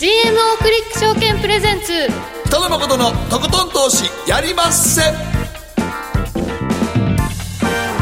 [0.00, 0.08] GMO
[0.62, 1.92] クリック証券プレゼンツ。
[2.46, 5.02] 北野誠のとことん投資やりまっせ。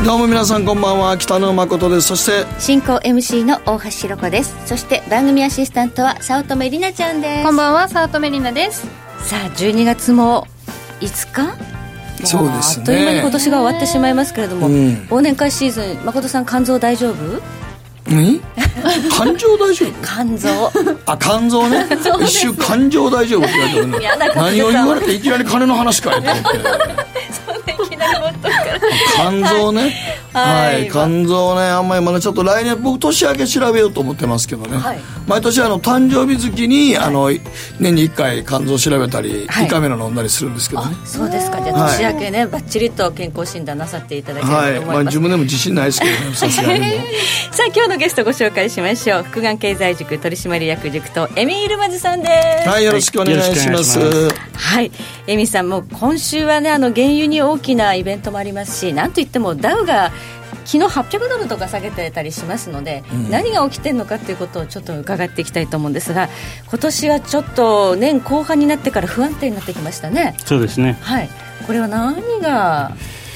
[0.05, 1.19] どうも皆さんこんばんは。
[1.19, 2.07] 北野誠です。
[2.07, 4.55] そして進行 MC の大橋ひろ子です。
[4.65, 7.45] そして番組アシスタントは早乙女里奈ちゃんです。
[7.45, 8.87] こんばんは早乙女里奈です。
[9.29, 10.47] さあ12月も
[11.01, 12.83] 5日そうですね。
[12.83, 14.75] あっという間に今年が終わってしまいますけれども、うん。
[15.11, 17.58] 忘年会シーズン誠さん肝臓大丈夫？
[18.11, 18.41] 何
[19.11, 19.93] 感情大丈夫？
[20.03, 20.73] 肝臓
[21.07, 21.87] あ肝臓ね。
[22.21, 27.09] 一瞬感情大丈夫って言われて何を言われていきなり金の話かいと思って。
[29.17, 29.95] 肝臓ね。
[30.33, 31.63] はい、はい肝臓ね。
[31.63, 34.99] あんまりまだちょっと来年僕年明け調べようと思ってますけどね、はい。
[35.27, 37.31] 毎年あの誕生日月に、あの
[37.81, 39.67] 年に1回肝臓調べたり、はい。
[39.67, 40.97] 胃カメラ飲んだりするんですけどね。
[41.05, 41.61] そうですか。
[41.61, 46.87] じゃあ年明けね、ばっちりと健康診断なさっていただければと思います、自分でも自信ないですけどねさすがにも
[47.51, 49.23] さあ今日のゲストご紹介しましょう。
[49.25, 52.29] 福眼経済塾取締役塾とエミールマズさんで
[52.63, 52.69] す。
[52.69, 53.99] はいよろしくお願いします。
[54.55, 54.93] はい、
[55.27, 60.13] エミさんも今週はねあの原油に大きなイベントもありますしなんといってもダウが
[60.65, 66.29] 昨日800ドルとか下げてたりしますので、何が起きてるのかということをちょっと伺っていきたいと思うんですが
[66.69, 70.37] 今年はちょっと年後半になってから不安定になってきましたね。
[70.45, 70.97] そうですね。
[71.01, 71.29] はい。
[71.67, 72.93] これは何が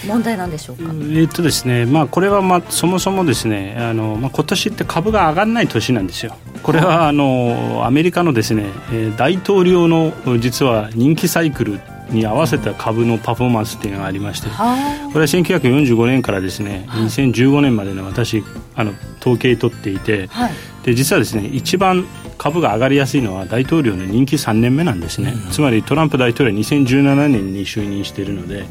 [0.07, 6.37] 問題なんでしょうか、えーっとですね、まあこれはまあそもそもですね、あのまあ今年って株が上がらない年なんですよ。
[6.63, 11.81] これはあのアメリカのですね、えー大統領の実は人気サイクル
[12.11, 18.43] に合わせた株のパフォーマンスっていうのがありまして、はこれは1945年からですね、2015年までね私
[18.75, 20.53] あの統計取っていて、あはい
[20.85, 22.07] で実はですね一番
[22.39, 28.65] 株が上がりやすいのは大統領の任期3年目なんですね、つまりトランプ大統領は2017年に就任しているので、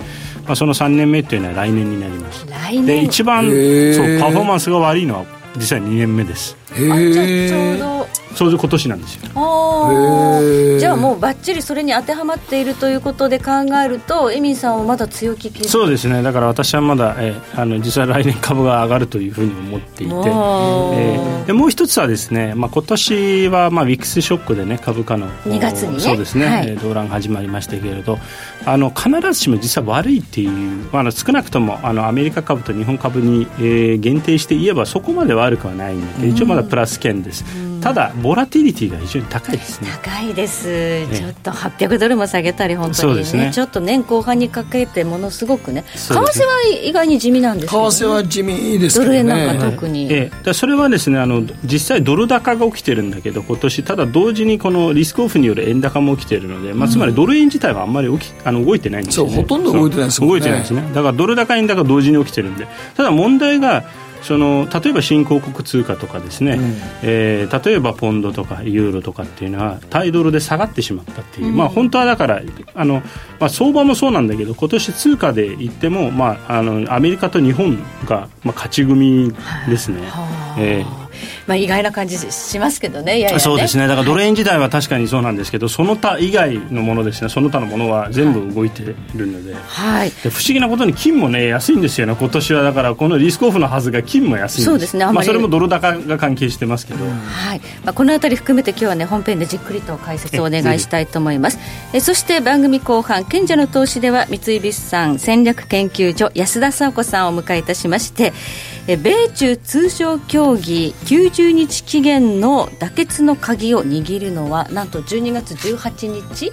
[0.45, 2.45] まあ、その3年目というのは来年になります。
[2.47, 2.85] 来年。
[2.85, 3.53] で一番そう
[4.19, 5.25] パフォーマンスが悪いのは
[5.57, 7.91] 実は2年目ですあじゃあちょうへえど。
[8.35, 9.21] ちょうど今年なんですよ
[10.79, 13.51] じゃあもうばっちりそれに当てはまっているということで考
[13.83, 15.65] えるとエミンさんはまだ強気系。
[15.65, 16.23] そうですね。
[16.23, 25.99] だから私はまだ、えーあの実は来年株が上がるというふうに思っていて、えもうーでもう一つはですね、まあ、今年は、まあ、ウィックスショックでね株価の2月にね。
[25.99, 26.69] そうですね、はい。
[26.69, 28.17] えー動乱が始まりましたけれど
[28.65, 37.43] あの必ずしも実は悪いっていう、まあ、少なくともあのアメリカ株と日本株に、えー限定して言えばそこまで悪くはないんで一応まだプラス圏です、
[37.81, 39.89] ただボラティリティが非常に高いですね。
[40.03, 43.33] 高いです、ちょっと800ドルも下げたり本当にね。
[43.45, 43.51] ね。
[43.53, 45.83] ちょっと年後半にかけてものすごくね。
[45.95, 46.25] 為替は
[46.83, 49.23] 意外に地味なんです為けど、ね、替は地味ですけどね。
[49.23, 60.33] ドル円なんか特に、ええ、でそれはですねあの実際ドル高が起きてるんだけど今年ただ同時にこのリスクオフによる円高も起きてるので、まあ、つまりドル円自体はあんまり起きあの動いてないんですよ、ね、そうほとんど動いてないですもんね。
[60.33, 60.81] 動いてないですね。
[60.93, 62.67] だからドル高円高同時に起きてるんで。
[62.95, 63.83] ただ問題が
[64.21, 66.59] その例えば新興国通貨とかですね、
[67.03, 72.41] えー例えばポンドとかユーロとかっていうのは対ドルで下がってしまったっていう、まあ本当はだから
[72.73, 73.01] あの、
[73.39, 79.33] まあ、相場もそうなんだけど今年通貨で言っても、まあ、あのアメリカと日本が、まあ、勝ち組
[79.69, 80.01] ですね。
[80.57, 81.01] えー
[81.51, 83.19] まあ、意外な感じしますけどね。
[83.19, 83.39] ややね。
[83.39, 83.87] そうですね。
[83.87, 87.29] だからドル円自体は確かにそうなんですけどその他以外のものですね。
[87.29, 88.95] その他のものは全部動いてる
[89.27, 90.11] ので,、はい。
[90.23, 92.15] で不思議なことに金もね安いんですよね。
[92.17, 94.65] 今年はだからこのリスクオフのはずが金も安いんです。
[94.65, 95.05] そうですね。
[95.05, 97.59] まあ、それもドル高が関係してますけど、はい。
[97.83, 101.59] まあ、この辺り含めて今日はね本編でじっくりと解説をお願いしたいと思います。
[101.91, 108.31] えそして番組後半賢者の投資では三井物産戦略研究所安田佐和子さんをお迎えいたしまして
[108.87, 116.51] え米中通商協議90日期限の妥結の鍵を握るのはなんと12月18日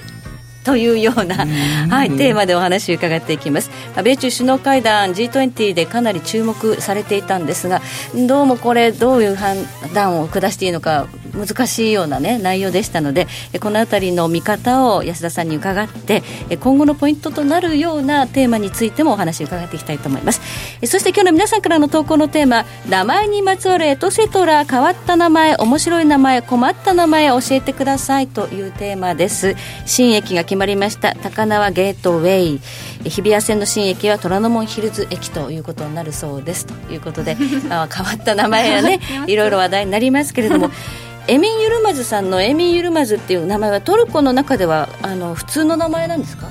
[0.64, 1.46] というような、
[1.88, 7.80] はい、テーマでお話を伺っていきます、まあ米中首脳会談 G20 でかなり注目されていたんですが
[8.26, 9.56] どうもこれどういう判
[9.94, 13.26] 断を下していいのか難しいような、ね、内容でしたので
[13.60, 16.22] この辺りの見方を安田さんに伺って
[16.60, 20.40] 今後のポイントとなるようなテーマについてもお話を伺っていきたいと思います。
[20.84, 29.56] そして今日の皆さんからの投稿のテーマ名前にまつわるエトセトラ変わった名前面白い名前困った名前教えてくださいというテーマです。
[29.86, 32.60] 新駅が決まりました高輪ゲートウェイ。
[33.04, 36.66] 日比谷線の新駅は虎ノ門ヒルズ駅ということになるそうです。
[36.66, 37.36] ということで
[37.70, 40.70] あ変わった名前やねいろいろ話題になりますけれども
[41.28, 46.48] エミン・ユルマズさんのエミン・ユルマズっていう名前はトルコの中ではあの普通の名前なんですか？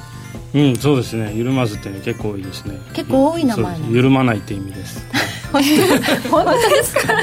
[0.54, 1.34] うんそうですね。
[1.36, 2.78] 緩まずってね結構多いですね。
[2.94, 3.92] 結構多い名前うです。
[3.92, 5.06] 緩まないって意味です
[6.30, 7.14] 本当ですか？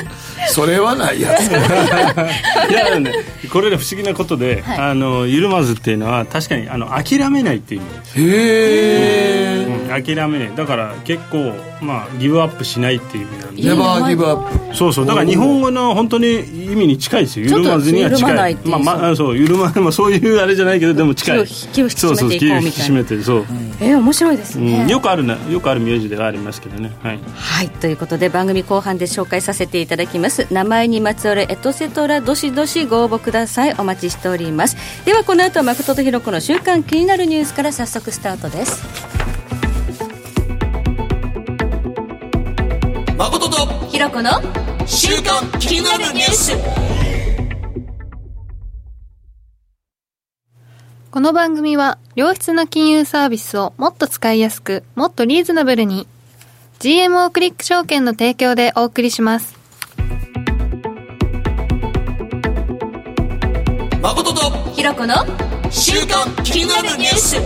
[0.49, 1.49] それはないやつ。
[2.71, 3.12] いやね
[3.50, 4.79] これね不思議なことで、はい。
[4.79, 7.91] あの緩まずっていうのは確かにあの諦めないっていう意味。
[7.99, 10.53] ですへえ諦めない。
[10.56, 13.62] だから結構まあギブアップしないっていう意味なんで。
[13.62, 14.77] ネバーギブアップ。
[14.77, 15.06] そうそう。
[15.06, 17.47] だから日本語の本当に意味に近いですよ。
[17.47, 18.56] 緩まずには近い。
[18.65, 19.37] まあまあそう。
[19.38, 21.47] 緩ままあそういうあれじゃないけどでも近い。
[21.73, 22.15] 気を引き締めていこうみたいな。
[22.15, 23.44] そうそう気を引き締めてそう、
[23.81, 26.91] えー、面白いですね、うん、よくあるなよくある名字ではありますけどね。
[27.03, 30.47] はい、はい、ということで番組後半で紹介させていただきます。
[30.51, 33.75] 名前にまつわるエトセトラどしどしご応募ください。
[33.79, 34.77] お待ちしております。
[35.05, 38.83] ではこの後誠とひろ子の週間気になるニュースから早速スタートです。
[43.17, 44.31] 誠とひろ子の
[44.87, 46.53] 週刊気になるニュース。
[51.11, 56.09] この番組は良質な金融サービスをもっと使いやすくもっとリーズナブルに
[56.85, 59.57] GMO クリック証券の提供でお送りします。
[64.03, 65.15] 誠とひろ子の
[65.71, 67.37] 週刊気になるニュース。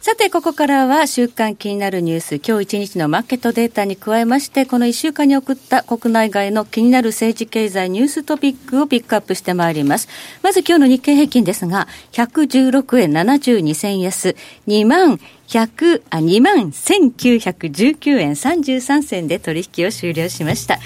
[0.00, 10.08] さて、ここからは週間気になるニュース、今日一日のマーケットデータに加えまして、この一週間に送った国内外の気になる政治経済ニューストピックをピックアップしてまいります。
[10.42, 14.34] まず今日の日経平均ですが、116円72銭安、
[14.66, 15.20] 2万
[15.50, 20.78] 100あ2万1919円33銭で取引を終了しました、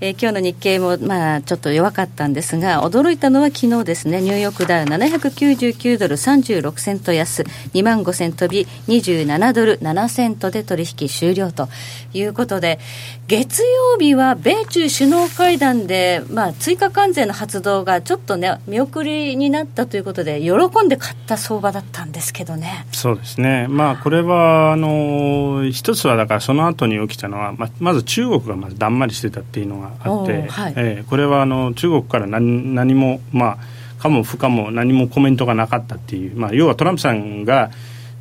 [0.00, 4.20] えー、今日の日経もまあちょっと弱かったんですが驚いたのは昨日ですね。
[4.20, 7.42] ニューヨークダウ799ドル36セント安。
[7.74, 11.68] 2万5千飛び27ドル7セントで取引終了と
[12.14, 12.78] いうことで
[13.26, 20.52] 月曜日は米中首脳会談で、まあ、追加関税の発動がちょっとね見送りになったということで喜
[20.84, 22.86] んで買った相場だったんですけどね。
[22.92, 23.66] そうですね。
[23.68, 33.58] まあこれはあの一つはだからその後に起きたのはままず中国がまずだんまりしてたっていうのがあって、はい、えー、これはあの中国から何何もま
[33.98, 37.70] あかも不可も何もコメントがなかったっていう、まあ、要はトランプさんが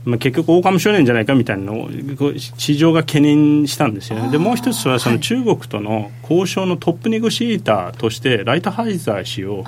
[0.08, 1.90] まあ、結局、狼少年じゃないかみたいなのを
[2.38, 9.66] 市場が懸念したんですよね、でもう一つはその中国との交渉のトップネゴシエーターとして、ライトハイザー氏を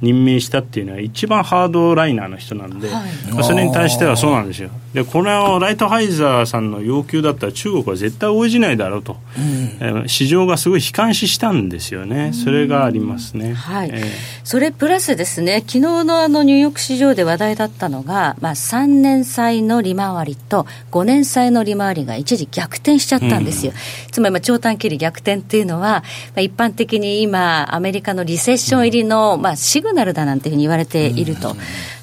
[0.00, 4.70] 任命したっていうのは一番ハードライナーの人なんで、はい、まあ、それに対してはそうなんですよ。
[4.94, 9.16] でこれをライトハイザーさんの要求だったら中国は絶対応じないだろうと、
[9.80, 12.32] うん、市場がすごい悲観視したんですよね。
[12.32, 14.06] それがありますね、はい、えー、
[14.44, 23.74] それプラスですね昨日のあのニューヨーク市場で話題だったのが、まあ、3年債の利回りと5年債の利回りが一時逆転しちゃったんですよ、う
[24.08, 26.02] ん、つまりまあ長短距離逆転っていうのは、ま
[26.36, 31.56] あ、一般的に今アメリカのリセッション入りの、まあ、シググナルだなんていうふうに言われていると。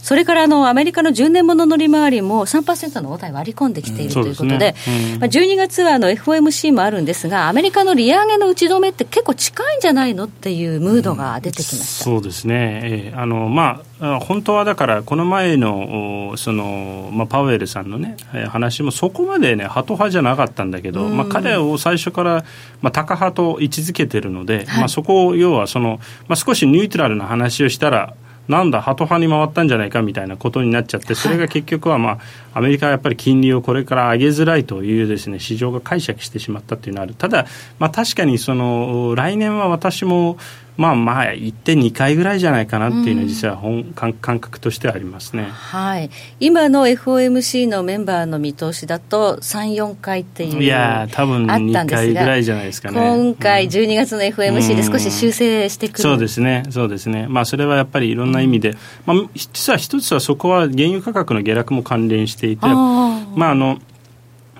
[0.05, 4.75] それからあのアメリカの10年ものの利回りも3%の大台割り込んできている、ということで、ね
[5.15, 18.15] うん、まあ、12月はあの FOMC もあるんですが、アメリカの利上げの打ち止めって結構近いんじゃないのっていうムードが出てきました、うん、そうですね、えー、あのまあ、本当はだから、この前のその、まあ、パウエルさんの、ね、
[18.49, 22.45] 話もそこまで、ね、ハト派じゃなかったんだけど、うん、まあ、彼を最初から、
[22.83, 28.13] まあ、タカ派と位置づけてるので、はい、まあ、そこを要はその、まあ、少しニュートラルな話をしたら、
[28.47, 32.19] なんだ、ハト派に回ったんじゃないかみたいなことになっちゃって、それが結局は、まあ、
[32.53, 37.47] アメリカはやっぱり金利をこれから上げづらいというです、ね、市場が解釈してしまったというのはある、ただ、
[37.79, 40.37] まあ、確かにその来年は私も
[40.77, 52.99] まあまあ1点2回ぐらいじゃないかなっていうのは実は本、感感覚としてはありますね、はい、今の FOMC のメンバーの見通しだと34回っていういや多分2回ぐらいじゃないですかね。
[52.99, 56.63] 今回12月の FOMC で少し修正してくる、そうですね。
[56.69, 57.27] そうですね。
[57.29, 63.79] まあそれはやっぱりいろんな意味で、まあ、実は一つはそこは原油価格の下落も関連していてまああの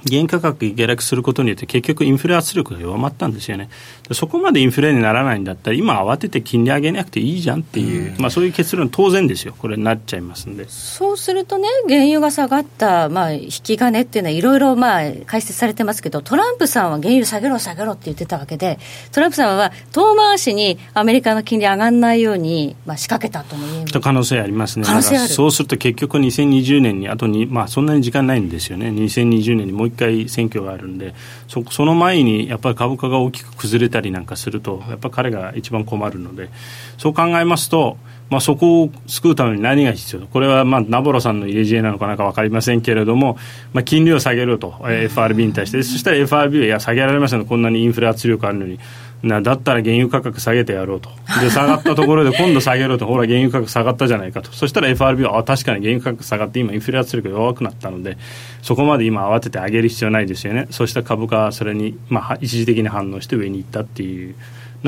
[0.10, 3.70] 原価格下落することによって結局インフレ圧力が弱まったんですよね。
[4.14, 9.56] そこまでインフレにならないんだったら今慌てて金利上げなくていいじゃんっていう、うん、まあそういう結論当然ですよ。
[9.58, 10.70] これになっちゃいますんで。
[10.70, 18.80] そうするとね、原油が下がったまあ引き金っていうのはいろいろまあ解説されてますけど、トランプさんは原油下げろ下げろって言ってたわけで、
[19.12, 24.02] トランプさんは遠回しにアメリカの金利上がらないようにまあ仕掛けたとも言える。
[24.02, 24.86] 可能性ありますね。
[24.86, 28.90] そうすると結局2020年にあとにまあそんなに時間ないんですよね。
[28.90, 31.14] 2020年にもう一回選挙があるんで
[31.48, 36.50] そその前にやっぱり株価が大きく崩れたりなんかするとやっぱ彼が一番困るので
[36.98, 37.98] そう考えますと、
[38.30, 43.38] まあ、そこを救うために何が必要これはまあナボロさんの入れ知恵なのかなんか分かりませんけれども、
[43.74, 45.82] まあ、金利を下げると FRB に対して。
[45.84, 48.80] そしたら FRB はいや下げられませんこんなにインフレ圧力あるのに。
[49.24, 51.10] なだったら原油価格下げてやろうと。
[51.42, 53.06] で下がったところで 今度下げろと。
[53.06, 54.52] ほら原油価格下がったじゃないかと。
[54.52, 58.18] そしたら FRB はあ確かに原油価格下がって今インフレ圧力が弱くなったので
[58.62, 60.68] そこまで今慌てて上げる必要ないですよね。
[60.70, 64.36] そうした株価はそれに、まあ、一時的に反応して上に行ったっていう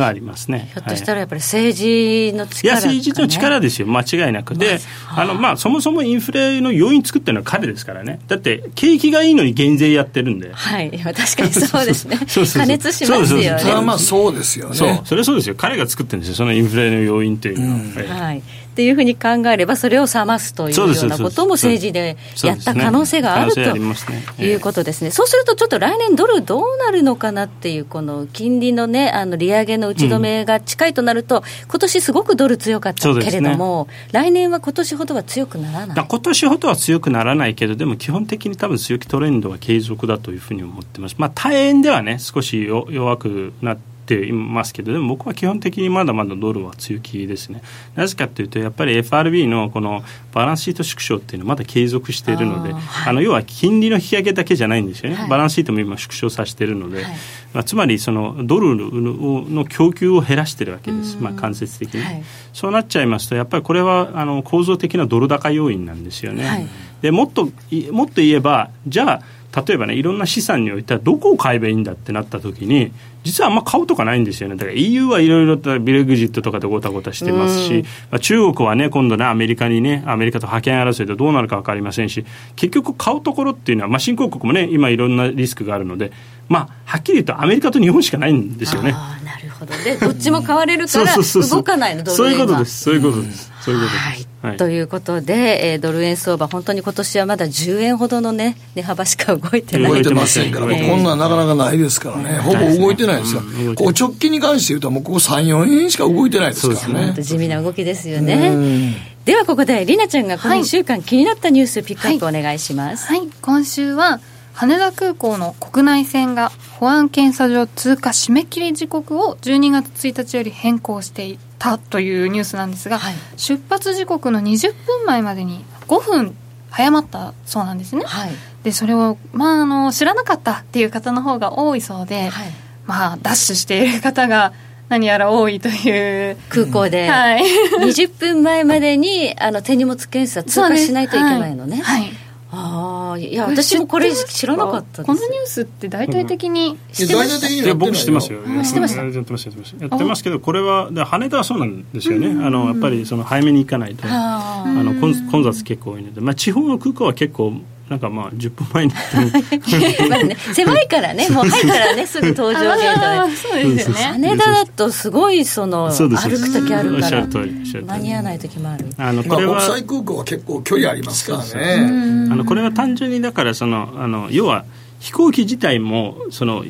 [0.05, 0.69] ありますね。
[0.73, 4.55] ひょっとしたらやっぱり政治の力、ね、いや、政治の力ですよ、間違いなく。
[4.55, 8.19] で、あの、まあ、そもそもインフレの要因作ってるのは彼ですからね。
[8.27, 10.51] だって、景気がいいのに減税やってるんで。
[10.53, 10.91] はい。
[10.91, 12.19] 確かにそうですね。
[12.27, 13.57] そうそう加熱しますよね。
[13.59, 14.75] それはまあそうですよね。
[14.75, 14.99] そう。
[15.05, 15.55] それはそうですよ。
[15.55, 17.75] 彼が作ってるんですよ、そのインフレの要因っていうのは。
[17.75, 18.43] うん、はい。
[18.77, 25.09] っていうふうに考えれば、それを冷ますというようなことも政治でやった可能性があるということですね。
[25.09, 41.15] そうすると、ちょっと来年、ドルどうなるのかなっていう、この金利のね、あの利上げの打ち止めが近いとなると、今年すごくドル強かったけれども、来年は今年ほどは強くならない今年ほどは強くならないけど、でも基本的に多分強気トレンドは継続だというふうに思ってます。
[41.17, 47.61] まあ、大変ではね、少し弱くなってっていますけどでも僕は基本的にまだまだドルは強気ですね。
[47.95, 50.01] なぜかというとやっぱり FRB のこの
[50.33, 57.13] バランスシート縮小っていうのはまだ継続しているのであ、はい、の要は金利の引き上げだけじゃないんですよね、はい、バランスシートも今縮小させているので、はい、
[57.53, 62.23] まあ、つまりそのドルの供給を減らしているわけです、まあ、間接的に、
[62.53, 66.69] そうなっちゃいますとやっぱりこれはあの構造的なドル高要因なんですよね、
[67.01, 67.49] でもっと
[67.91, 72.91] もっと言えばじゃあ例えばねいろんな資産においてはどこを買えばいいんだってなった時に
[73.27, 74.55] 実はあんま買うとかないんですよね。
[74.55, 86.13] だから EU はいろいろとビレグジットとかでごたごたしてますし、まあ、中国はね今度ねアメリカにねアメリカと覇権争いでどうなるか分かりませんし結局買うところっていうのは、まあ、新興国もね今いろんなリスクがあるので
[86.47, 88.93] まあはっきり言うとアメリカと日本しかないんですよね。
[88.93, 89.73] なるほど。
[89.83, 92.83] でどっちも買われるから動かないのそういうことです。
[92.83, 94.27] そういうことです、そういうことです、はい。
[94.41, 99.91] はい、ということで、えー、ドル円相場、本当に今年はまだ10円ほどの、ね、値幅しか動いてない。
[99.91, 107.21] 動いてませんから、えー、こんなんなかなかないですからね、ほぼ動いてないですよ、うん、こう直近に関して言うと、もうここ3、4円しか動いてないですからね。
[107.21, 108.95] 地味な動きですよね。
[109.25, 113.07] ではここでりなちゃんがこの1週間気になったニュースピックアップお願いします。
[113.07, 114.21] はい、はい、今週は
[114.53, 126.35] 羽田空港の国内線が保安検査場通過締め切り時刻を12月1日より変更していたというニュースなんですが、はい、出発時刻の20分前までに5分
[126.69, 128.03] 早まったそうなんですね。
[128.05, 128.31] はい、
[128.63, 132.53] でそれを、まあ、あの知らなかったっていう方の方が多いそうで、はい、
[132.87, 134.53] まあ、ダッシュしている方が
[134.89, 136.37] 何やら多いという。
[136.49, 137.43] 空港で、はい、
[137.81, 141.81] 20分前までにあの手荷物検査通過しないといけないのね。
[141.81, 142.09] はい。
[142.49, 148.39] ああいや私もこれ知らなかったこのニュースって大体的にしてました、いや僕知ってますよ。
[148.63, 154.07] 知ってましたやってますやってますけどこれは羽田はそうなんですよね、あのやっぱりその早めに行かないと。
[154.07, 157.53] あの混雑結構多いので、まあ、地方の空港は結構
[157.89, 158.93] なんかまあ10分前に
[160.09, 164.01] まあ、ね、狭いからねもう入ったらね すぐ登場ゲートでそうですよね。
[164.03, 167.27] 羽田だとすごいその歩く時あるから。
[167.27, 168.87] 間に合わない時もある。
[168.97, 172.27] あのこれは、まあ、国際空港は結構距離ありますからね。
[172.31, 174.65] あのこれは単純にだからそのあの要は
[174.99, 176.65] 飛行機自体もその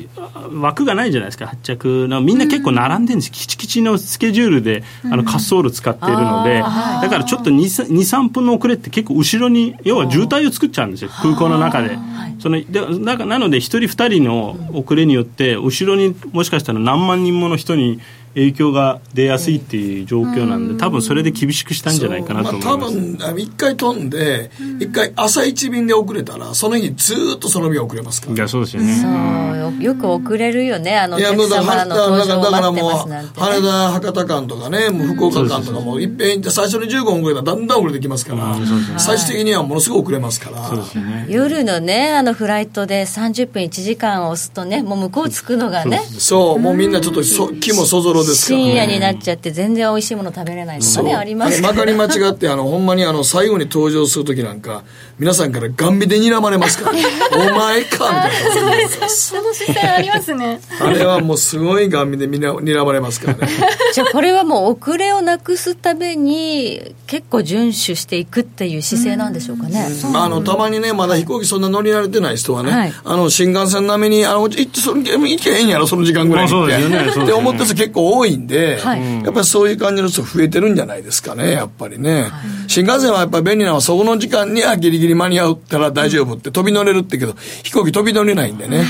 [0.52, 2.20] 枠がないじゃないですか発着の。
[2.20, 11.10] みんな結構並んでるんです、きちきちのスケジュールであの滑走路使っているので、だからちょっと23分の遅れって結構後ろに要は渋滞を作っちゃうんですよ。
[11.22, 11.98] 空港の中で。
[12.38, 18.00] そのでなので1人2人の遅れによって後ろにもしかしたら何万人もの人に
[18.38, 28.34] 影響が出やすいっていう状況なんで、多分それで厳しくしたんじゃないかなと思います、まあ、多分一回飛んで一回朝一便で遅れたらその日ずっとその便遅れますから。
[28.34, 28.96] いやそうですよね。
[28.96, 29.98] そうよ。
[29.98, 38.54] く遅れるよねあのお客様の登場を待ってますなんて、ね、羽田博多間とかねもう福岡間とかもいっぺん最初に15分遅れたらだんだん遅れてきますから、
[38.98, 45.98] 最終的にはものすごく遅れますから、ね、夜のねあのフライトで30分1時間押すとねもう向こう着くのがね。
[45.98, 54.84] そうもうみんなちょっとそ気もそぞろで深夜になっちゃって全然美味しいもの食べれないとかねありますまかり間違ってあのほんまにあの最後に登場する時なんか
[55.18, 56.92] 皆さんからガン見で睨まれますか？
[56.92, 56.96] ら
[57.34, 58.04] お前か！
[58.04, 59.08] みたいな。
[59.08, 60.60] その視線ありますね。
[60.80, 63.52] あれはもうすごいガン見で睨まれますからね。
[63.92, 76.64] じゃあこれはもう遅れをなくすために結構遵守していくっていう姿勢なんでしょうかね、あのたまにねまだ飛行機そんな乗り慣れてない人はね、はい、あの新幹線並みにあの行ってその行けへんやろその時間ぐらいに。
[76.64, 82.30] って、ね、って思ってる人結構多いんで、はい、やっぱりそういう感じの人増えてるんじゃないですかねやっぱりね、はい、
[82.68, 88.84] 新幹線はやっぱり便利なのはそこの時間にはギリギリ間に合ったら大丈夫って飛び乗れるってけど飛行機飛び乗れないんでね。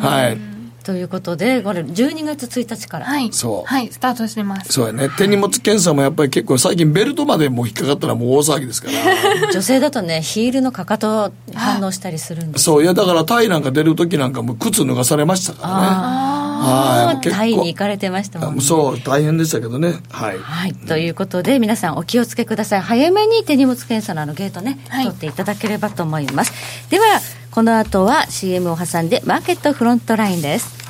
[0.00, 0.54] はい。
[0.84, 3.68] ということで、これ、12月1日から、はい、そう。
[3.68, 4.72] はい、スタートしてます。
[4.74, 9.48] そうやね、手荷物検査もやっぱり結構、最近、ベルトまでもう引っかかったら、もう大騒ぎですから。
[9.50, 16.43] 女性だとね、ヒールのかかと反応したりするんですそう、いや、だからタイなんか出るときなんか、もう靴脱がされましたからね。
[16.54, 18.60] はい、タイに行かれてましたもんね。
[18.60, 19.94] そう、大変でしたけどね。
[20.10, 20.38] はい。
[20.38, 22.80] はい、ということで、皆さんお気をつけください。
[22.80, 26.52] 早めに手荷物検査のあのゲートね、はい、取っていただければと思います。
[26.90, 27.04] では、
[27.50, 30.84] この後は CM を挟んで、マーケットフロントラインです。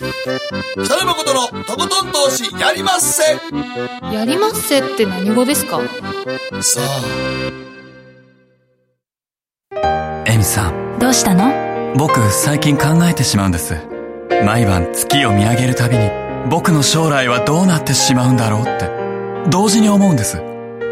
[0.00, 3.36] 北野誠のとことん投資やりまっせ
[4.14, 5.80] やりまっせって何語ですか？
[6.62, 6.80] さ
[9.72, 11.52] あエミさんどうしたの？
[11.96, 13.74] 僕最近考えてしまうんです
[14.44, 16.10] 毎晩月を見上げるたびに
[16.50, 18.90] 僕の将来はどうなってしまうんだろうって
[19.50, 20.42] 同時に思うんです。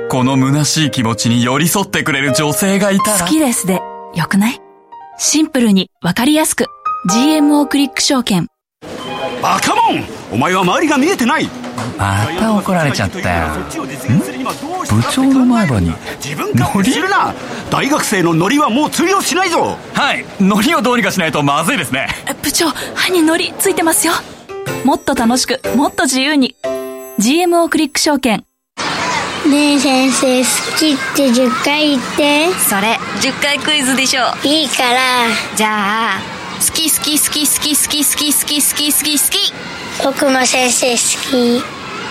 [0.08, 3.24] この虚しい気持ちに寄り添ってくれる女性がいたら。
[3.24, 3.80] 好きですで
[4.14, 4.60] よくない？
[5.18, 6.66] シンプルにわかりやすく。
[7.10, 8.48] GMO クリック証券。
[9.42, 10.04] バカモン！
[10.32, 11.48] お前は周りが見えてない
[11.98, 13.48] また怒られちゃったよ。
[14.88, 15.92] 部長の前歯に
[16.22, 17.34] 自分勝手するな。
[17.70, 19.76] 大学生のノリはもう通用しないぞ。
[19.94, 20.24] はい。
[20.40, 22.08] ノリをどうにかしないとまずいですね。
[22.42, 24.12] 部長歯にノリついてますよ。
[24.84, 26.54] もっと楽しくもっと自由に。
[27.18, 28.44] GMO クリック証券。
[29.48, 32.52] ねえ先生好きって10回言って。
[32.54, 35.00] それ10回クイズでしょいいから。
[35.56, 36.20] じゃあ
[36.58, 39.52] 好き好き好き好き好き好き好き好き好き好き
[40.04, 40.96] 僕も先生好
[41.30, 41.62] き。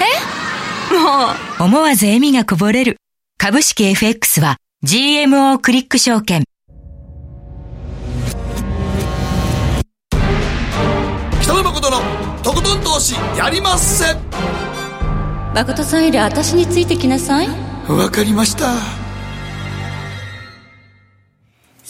[0.02, 0.94] え？
[0.94, 1.28] も
[1.60, 1.64] う。
[1.64, 2.98] 思わず笑みがこぼれる。
[3.38, 6.44] 株式 FX は GMO クリック証券。
[11.42, 11.98] 北野誠の
[12.44, 14.16] とことん投資やりまっせ。
[15.54, 17.48] 誠さんより私についてきなさい。
[17.88, 19.05] わかりました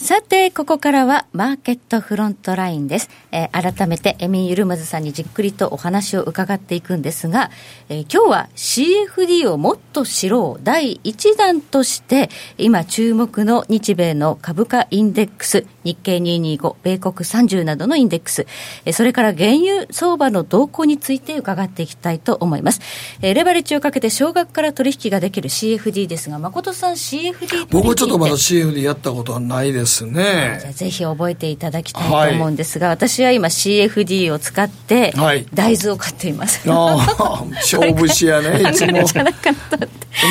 [0.06, 3.10] さて、ここからはマーケットフロントラインです。
[3.32, 7.50] えー、改めてエミン・ユルマズさんにじっくりとお話を伺っていくんですが、
[7.88, 18.46] えー、今日は CFD をもっと知ろう第1弾として、今注目の日米の株価インデックス、日経225、米国30などのインデックス、
[18.84, 22.80] えー、それから原油相場の動向について伺っていきたいと思います。
[23.22, 30.58] えー、レバレッジをかけて少額から取引ができる CFD ですが、誠さん CFD 僕はちょっとまだ CFD やったことはないですね。
[30.60, 35.14] じゃぜひ覚えていただきたいと思うんですが、はい、私は今 CFD を使って
[35.54, 39.02] 大豆を買っています、はい、勝負師やね いつも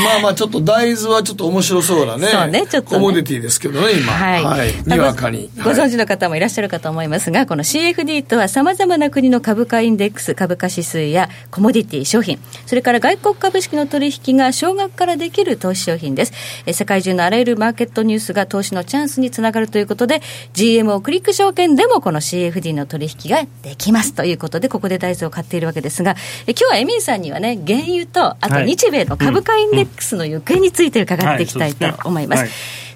[0.03, 4.13] まあまあちょっと大豆はちょっと面白そうなねそうねちょっと、ね、コモディティですけどね今。
[4.13, 5.49] はい、はい、にわかに。
[5.57, 16.33] ご存知の方もいらっしゃるかと思いますがこの CFD とはさまざまな国の株価インデックス株価指数やコモディティ商品それから外国株式の取引が少額からできる投資商品です。
[16.73, 20.21] 世界中のあらゆるマーケットニュースが投資のチャンスにつながるということで
[20.53, 26.15] GMO クリック証券でもこの CFD の取引ができますということでここで大豆を買っているわけですが
[26.47, 29.74] え今日はエミンさんにはね原油とあと日米の株価インデックス
[30.15, 32.45] の行方について伺っていきたいと思います。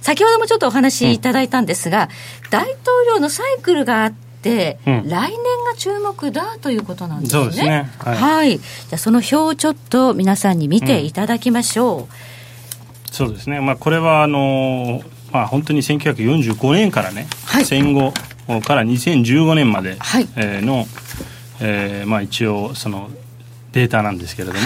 [0.01, 2.09] 先ほどもちょっとお話しいただいたんですが、
[2.49, 7.51] 大統領のサイクルがあって、うん、来年が注目だということなんですね。
[7.51, 7.89] すね。
[7.99, 8.17] はい。
[8.17, 11.99] はい、じゃその表をちょっと皆さんに見ていただきましょう。
[11.99, 12.07] うん、
[13.11, 13.59] そうですね。
[13.59, 18.13] まあこれはあのまあ本当に1945年からね、はい、戦後
[18.65, 20.85] から2015年まで、はい、えー、の、
[21.61, 23.09] えー、まあ一応その
[23.73, 24.59] データなんですけれども。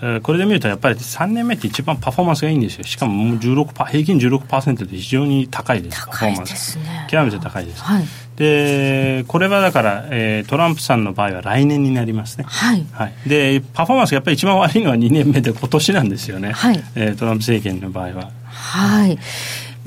[0.00, 2.84] はいこれで見るとやっぱり3年目って一番パフォーマンスがいいんですよ。
[2.84, 6.06] しかももう16平均16%で非常に高いです。
[6.06, 7.06] 高いですね。
[7.10, 8.04] 極めて高いです、はい、
[8.36, 12.44] でこれはだから、えー、トランプさんの場合は来年になりますね。
[12.46, 16.84] はい、はい、でパフォーマンスがやっぱり一番悪いのは2年目で今年なんですよね、はい。
[16.94, 18.30] えー、トランプ政権の場合は。
[18.44, 19.18] はい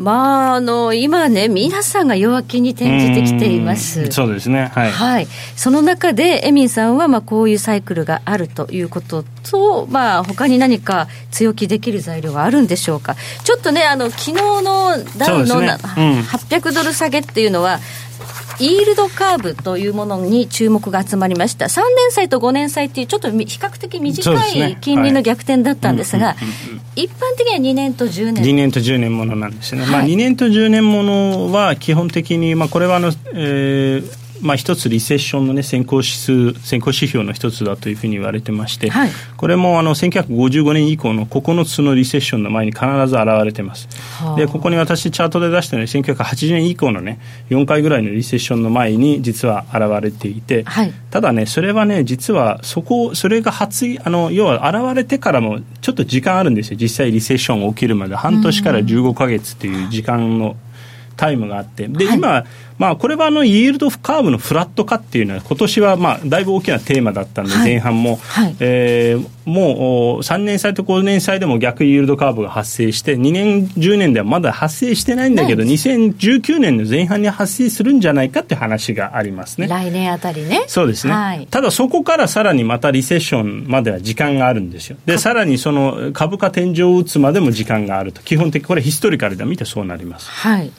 [0.02, 4.12] まあ、あの今ね、皆さんが弱気に転じてきています。
[4.12, 15.78] そうですね、はい、はい、その中で、エミンさんはまあこういうサイクルがあるということと、まあ他に何か強気できる材料があるんでしょうか、ちょっとね、あの昨日のダウの、ね。
[15.98, 17.80] うん、800ドル下げっていうのは、
[18.60, 26.36] イールドカーブというものに注目が集まりました、3年債と5年債っていう、ちょっと比較的短い金利の逆転だったんですが、
[26.96, 28.44] 一般的には2年と10年。
[28.44, 43.88] 2年と10年ものなんですね、はい、まあ、2年と10年ものは基本的に、まあ、これはあの、えーまあ、一つリセッションの、ね、先行指数先行指標の一つだというふうに言われてまして、はい、これもあの1955年以降の9つのリセッションの前に必ず現れてます、
[44.24, 56.78] はあ、でここに私チャートで出したように1980年以降の、ね、4回ぐらいのリセッションの前に実は現れていて、はい、ただねそれはね実はそこそれが発あの要は現れてからもちょっと時間あるんですよ。
[56.80, 58.16] 実際リセッションが起きるまで。
[58.16, 60.56] 半年から15か月という時間の
[61.18, 61.88] タイムがあって。
[61.88, 62.46] で、はい、今
[62.82, 79.68] まあ、これはあのイールドカーブのフラット化っていうのは今年はまあだいぶ大きなテーマだったんで、前半も、はい、えー、もう3年債と5年債でも逆イールドカーブが発生して2年10年ではまだ発生してないんだけど、2019年の前半に発生するんじゃないかっていう話がありますね。
[79.68, 80.64] 来年あたりね。
[80.66, 84.98] そうですね、はい、ただそこからさらにまたリセッションまでは時間があるんですよ。
[85.06, 88.24] でさらにその株価天井を打つまでも時間があると。
[88.24, 90.32] 基本的これヒストリカルで見てそうなります。
[90.32, 90.72] はい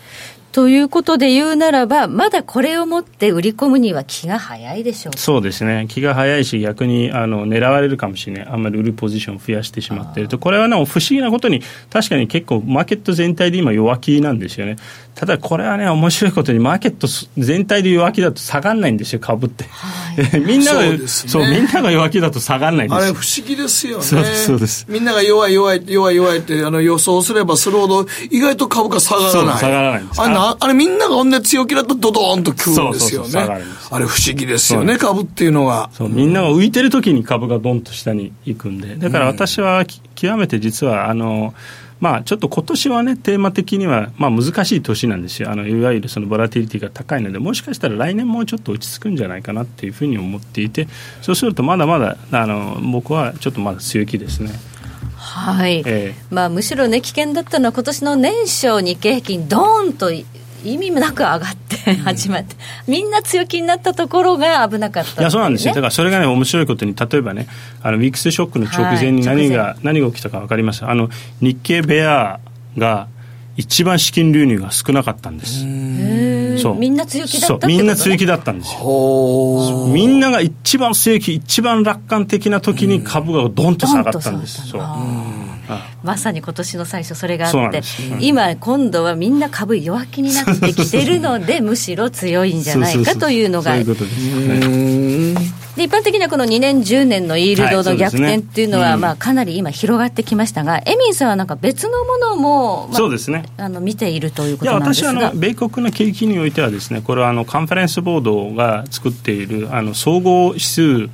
[0.52, 5.18] ということで言うならば、まだこれをもって売り込むには気が早いでしょう。
[5.18, 14.76] そうですね、気が早いし、逆にあの狙われるかもしれない、あんまり売るポジションを増やしてしまっていると、これは、なお、不思議なことに、確かに結構、マーケット全体で今、弱気なんですよね。
[15.14, 19.64] ただこれはね、面白いことに、マーケット全体で弱気だと下がらないんですよ、株って。
[19.64, 24.04] はい、 みんながそう、ね、みんなが弱気だと下がらないんですあれ、不思議ですよね。
[24.04, 29.58] そうですそうですみんなが弱い、弱い、弱い、弱いってあの予想すればするほど、意外と株価下がらない。
[29.58, 33.38] 下がらないんですあれなあれ、みんながほんで強気だとドドーンと食うんですよね。
[33.90, 35.90] あれ、不思議ですよね、株っていうのが。
[35.92, 41.54] そうみんなが浮いてる時に株がドンと下に行くんで、だから私は、極めて実は、あの、
[42.02, 50.88] まあ、ちょっと今年はね、テーマ的には、まあ、難しい年なんですよ、あのいわゆるそのボラティリティが高いので、もしかしたら来年もうちょっと落ち着くんじゃないかなっていうふうに思っていて、
[51.20, 54.50] そうすると、まだまだあの僕はちょっとまだ強気ですね。
[55.14, 60.10] はい、えー、まあ、むしろね、危険だったのは、今年の年初、日経平均、どーンと
[60.64, 65.74] 意味もなく上がって始まって、うん、みんな強気になったところが危なかった、ね、いやそうなんですよ。
[65.74, 67.46] だからそれがね面白いことに例えばね
[67.82, 70.84] あのウィックスショックの直前に何が、はい、何が起きたか分かります？
[70.84, 71.08] あの
[71.40, 72.40] 日経ベア
[72.78, 73.08] が
[73.56, 75.60] 一番資金流入が少なかったんです。
[76.62, 76.74] そう。
[76.74, 79.88] みんな強気だった、ね、みんな強気だったんですよ。
[79.92, 84.68] みんなが一番強気一番楽観的な時に株がドンと下がったんです。
[84.68, 84.82] そう
[86.02, 87.82] まさに今年の最初それがあって、
[88.20, 93.76] 今今度はみんな株弱気になってきてるのでむしろ強いんじゃないかというのが。
[95.76, 105.12] で一般的にはこの2年、10年のイールドの逆転っていうのは、まあ、かなり今、広がってきましたが、エミンさんはなんか別のものも、まあ、そうですね、あの見ているということなんですが。
[105.12, 111.08] いや私あの、米国の景気においてはです、ね、これはあのカンファレンスボードが作っているあの総合指数、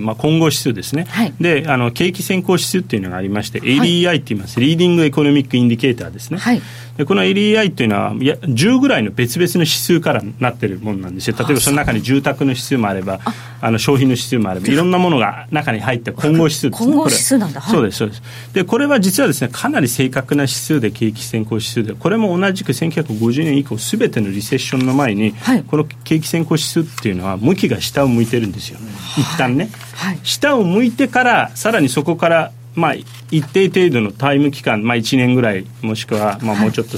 [0.00, 6.38] まあ、混合指数ですね、はい、であの景気先行指数っていうのがありまして、ADI って言います、 Leading Economic Indicator ですね。
[6.38, 6.62] はい。
[6.96, 11.36] でこの LEI っていうのは10ぐらいの別々の指数からなってるものなんですよ。
[11.38, 13.20] 例えばその中に住宅の指数もあれば
[13.60, 13.70] あ。
[13.70, 16.92] の消費の指数もあれば いろんなものが中に入って混合指数ですね。
[16.92, 18.22] 混合指数なんだ、はい、そうですそうです。
[18.52, 28.78] でこれは実はですねかなり正確な指数で景気先行指数でこれも同じく1950年以降すべてのリセッションの前に、はい、この景気先行指数っていうのは向きが下を向いてるんですよ、
[29.16, 32.94] 一旦ね、はい、下を向いてからさらにそこからまあ、
[33.30, 36.96] 一定程度のタイム期間、まあ、1年ぐらいもしくは、まあ、もうちょっと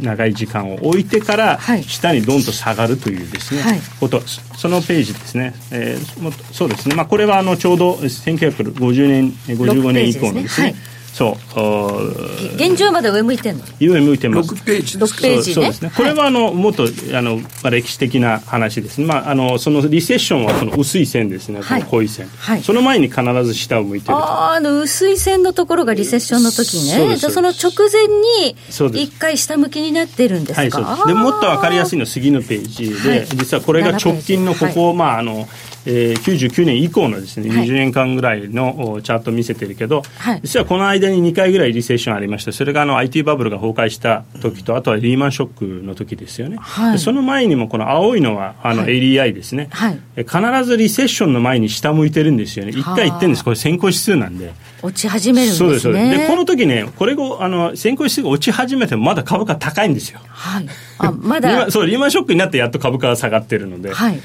[0.00, 10.74] 長い時間を置いてから下にどんと下がるというですね、はい、ことそのページですね、えー、そうですね、まあ、これはあのちょうど1950年55年以降のですね
[11.18, 12.54] そう。
[12.54, 13.64] 現状まで上向いてんの？
[13.80, 14.54] 上向いてます。
[14.54, 15.90] 6ページ6ページ、ね、そうですね。
[15.96, 19.00] これはあのもっとあの、まあ、歴史的な話です。
[19.00, 24.14] ね、まあ、あのそのリセッションはその薄い線ですね、はい、濃い線、はい、その前に必ず下を向いてる。
[24.14, 27.16] ああの薄い線のところがリセッションの時ね。
[27.16, 28.56] じゃその直前に
[29.02, 30.80] 一回下向きになってるんですか？
[30.82, 35.48] はい、でもっと分かりやすいのは次のページで、実はこれが直近のここ、まああの
[35.90, 52.72] えー、99年以降のですね、20年間ぐらいのチャートを見せてるけど、はい、実はこの間に2回ぐらいリセッションありましてそれがあの IT バブルが崩壊した時とあとはリーマンショックの時ですよね、はい、その前にもこの青いのはあの ADI ですね、はい、必ずリセッションの前に下向いてるんですよね。
[52.72, 53.44] 1回言ってるんです。
[53.44, 54.52] これ先行指数なんで。
[54.82, 55.78] 落ち始めるんですね。
[55.78, 60.20] そうですでこの時ねこれをあの先行指数が落ち始めてもまだ株価高いんですよ。
[60.28, 60.66] はい。
[60.98, 61.70] あまだ。
[61.70, 64.20] そうリーマンショックになってやっと株価が下がってるので、はい、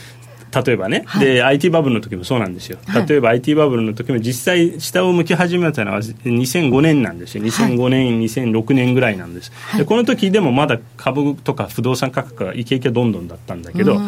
[0.53, 7.43] 例えばね、はい、で IT バブルの時もそうなんですよ、例えば IT バブルの時も実際下を向き始めたのは2005年なんですよ。
[7.43, 13.99] 2005年、はい、2006年ぐらいなんです、はい、でこの時でもまだ株とか不動産価格がイケイケどんどんだったんだけど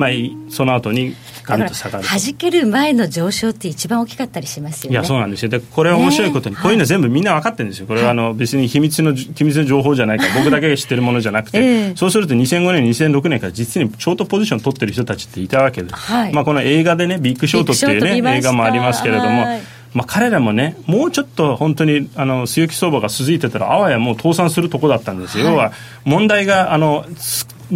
[0.00, 0.10] まあ、
[0.48, 4.94] その後にガンと下がる弾ける前の上昇って一番大きかったりしますよね。
[4.94, 5.50] いやそうなんですよ。
[5.50, 7.86] でこれは面白いことに、こういうの全部みんな分かってるんですよ。
[7.86, 19.60] これはあの、別に秘密の秘密の情報じゃないから 僕だけが知ってるものじゃなくて、えー、そうすると2005年2006年から実にショートポジション取ってる人たちっていたわけです、はい、まあ、この映画でねビッグショートっていうね映画もありますけれども、
[19.92, 25.72] まあ、彼らもね、もうちょっと本当にあの強気相場が続いてたら、あわやもう倒産するとこだったんですよ、はい、要は
[26.04, 27.04] 問題があの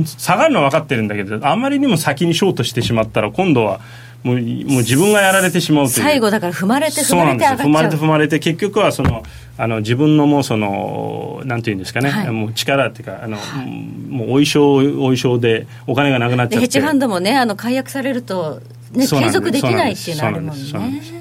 [0.05, 3.81] 下がるのは分かってるんだけどあまりにも先にショートしてしまったら今度は
[4.25, 4.43] もうもう
[4.79, 6.03] 自分がやられてしまうという。
[6.03, 9.23] 最後だから踏まれて踏まれて踏まれて踏まれて結局はその
[9.59, 16.61] あの自分のもうそのなんていうんですかね、はい、もう力っていうかあの、はい、もうお衣装お衣装でお金がなくなっちゃって。
[16.61, 18.61] ヘッジファンドもねあの解約されると
[18.93, 21.14] ね、継続できないっていうのあるもんね。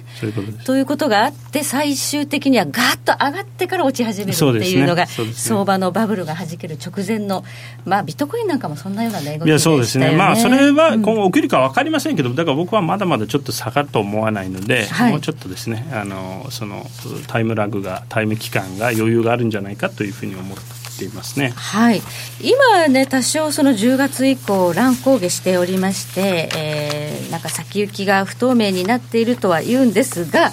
[0.66, 5.24] ということがあって最終的にはガーッと上がってから落ち始めるっていうのが、ね。
[5.26, 7.44] ね、相場のバブルがはじける直前の、
[7.86, 16.86] まあ、ビットコインなんかもそんなような値動きでね、いやそうですね、まあ、それは今後起きるか分かりませんけど、だから僕はまだまだちょっと下がると思わないので、はい、もうちょっとですねあのその
[17.28, 21.54] タイムラグがタイム期間が余裕があるんじゃないかというふうに思ってていますね。
[21.56, 22.02] はい。
[22.42, 30.52] 今ね、多少その10月以降、乱高下しておりまして、えー、なんか先行きが不透明になっているとは言うんですが、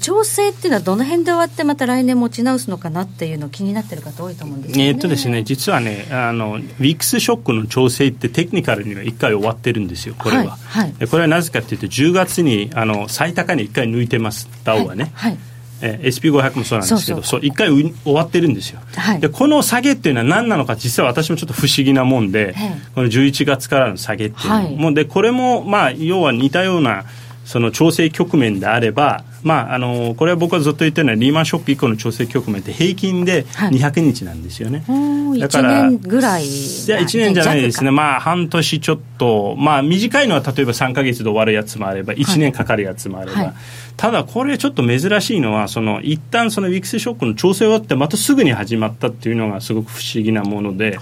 [0.00, 4.88] 調整っていうのはどの辺で終わってまた来年持ち直すのかなっていうの気になってる方多いと思うんですよね。
[4.88, 10.56] えっとですね、実はね、あの、ウィックスショックの調整ってテクニカルには1回終わってるんですよ、これは。
[10.64, 15.10] はい、はい、これはなぜかというと、10月にあの最高値1回抜いてます、ダウはね。
[15.14, 15.51] はい、はい
[15.82, 27.04] えー、SP500 もそうなんですけどそう一回終わってるんですよ、はい、でこの下げっていうのは何なのか実は私もちょっと不思議なもんで、はい、この11月からの下げっていうの、はい、でこれもまあ要は似たような
[27.44, 36.46] その調整局面であれば、まあ、あのこれは僕はずっと言ってるのはリーマンショック以降の調整局面って平均で200日なんですよね、はい、だから1年ぐらいい
[36.88, 37.90] や1年じゃないですね。
[37.90, 39.56] まあ半年ちょっと。
[39.58, 43.54] まあ短いのは例えば3か月で終わるやつもあれば1年かかるやつもあれば、はいはい、
[43.96, 50.98] ただこれちょっと珍しいのはその一旦そのウィックスショックの調整終わってまたすぐに始まったっていうのがすごく不思議なもので、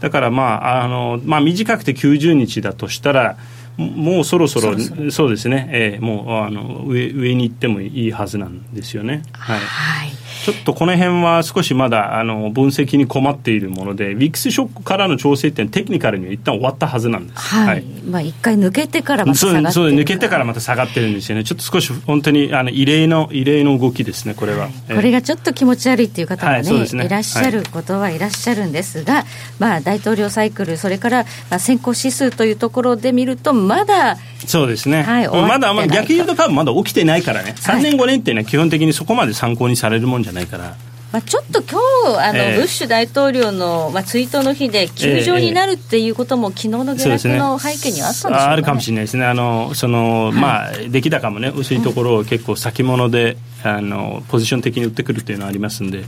[0.00, 3.36] だからまああの、まあ、短くて90日だとしたら
[3.76, 4.74] もうそろそろ
[5.10, 9.22] そうですね、えー、もうあの上上に行ってもいいはずなんですよね。
[9.32, 17.40] はい、はいちょっとこの辺は少しまだあの分析に困っているもので、ウィックスショックからの調整ってテクニカルには一旦終わったはずなんです。
[17.40, 17.66] はい。
[17.66, 21.42] はい、まあ一回抜けてからまた下がってそう抜けてからまた下がってるんですよね。
[21.42, 24.66] ちょっと少し本当にあの異例の異例の動きですね、これは。
[24.66, 29.24] はいえー、これがちょっと気持ち悪いっていう方がね、はいね、いらっしゃることはいらっしゃるんですが、
[29.58, 40.76] まあ大統領サイクル、それからまあ先行指数というところで見ると、まだそうですね、はい、まだまだ逆に言うと多分まだ起きてないからね、3年、5年っていうのは基本的にそこまで参考にされるもんじゃないから。
[41.12, 41.80] まあ、ちょっと今
[42.14, 55.98] 日あの、えー、ブッシュ大統領の、まあ、追悼の日で休場になるっていうことも、えー、昨日の下落の背景にあったんでしょうか、ね、あるかもしれないですね、あのその、はい、まあ、出来高もね、薄いところを結構先物で、あのポジション的に売ってくるっていうのはありますんで。
[55.98, 56.06] はい。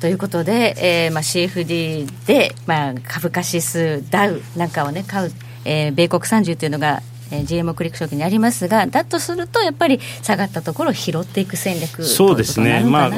[0.00, 5.32] ということで、えーまあ、CFD で、まあ、株価指数、ダウなんかを、ね、買う、
[5.64, 13.10] えー、米国30というのがえー、GMO クリック証券にありますが、だとすると、やっぱり下がったところを拾っていく戦略そうですね、まあ、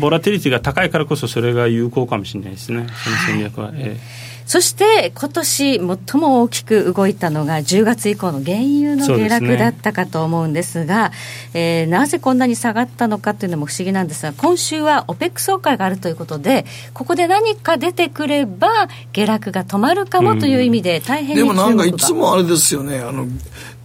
[0.00, 3.68] ボラティリティが高いからこそ、それが有効かもしれないですね、その戦略は。
[3.68, 23.00] はい、えーそして今年最も大きく動いたのが10月以降の原油の下落だったかと思うんですがす、ね、えー、なぜこんなに下がったのかというのも不思議なんですが今週は OPEC 総会があるということでここで何か出てくれば下落が止まるかもという意味で大変でもなんかいつもあれですよね。
[23.00, 23.26] あの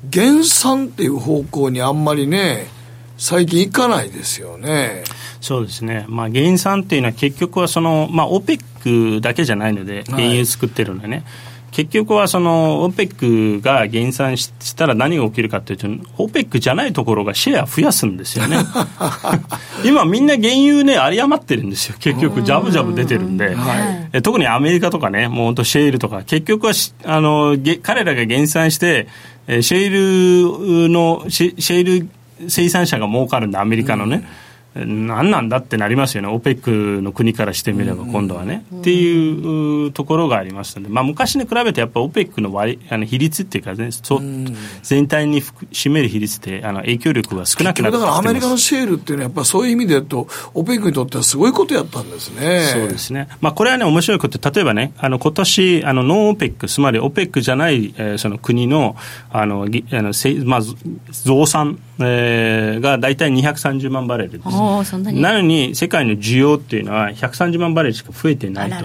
[0.09, 2.67] 減産っていう方向にあんまりね
[3.17, 5.03] 最近いかないですよね。
[5.41, 11.25] そうですね、まあ、減産っていうのは結局はその、まあ、OPEC だけじゃないので原油作ってるのでね、はい、
[11.71, 18.57] 結局はその OPEC が減産したら何が起きるかというと OPEC じゃないところがシェア増やすんですよね。
[19.85, 21.95] 今みんな原油ね有り余ってるんですよ。
[21.99, 26.73] 結局ジャブジャブ出てるんで、はい、特にアメリカとかねもう本当シェールとか結局は
[27.05, 29.07] あの彼らが減産して
[29.47, 32.09] シェールのシェール
[32.47, 34.46] 生産者が儲かるんでアメリカのね、うん
[34.85, 44.21] 何なんだってなりますよね、OPEC の国からしてみれば、今度はね、っていうところがありましたので、まあ、昔に比べてやっぱ OPEC の割あの比率っていうかね、そ
[44.83, 52.69] 全体に占める比率って、あの影響力が少なくなってだからアメリカのシェールっていうのは、やっぱそういう意味で言うと、OPEC にとってはすごいことやったんですね。
[52.73, 58.95] そうですね、まあ、これはね、面白いこと、例えばね、あの今年あのノン OPEC、つまり OPEC じゃない、えー、その国の
[59.31, 60.61] あのあのせ、まあ、
[61.11, 64.43] 増産、えー、が大体230万バレルです。
[65.13, 68.77] なのに世界の需要っていうのは130万バレルしか増えてないと。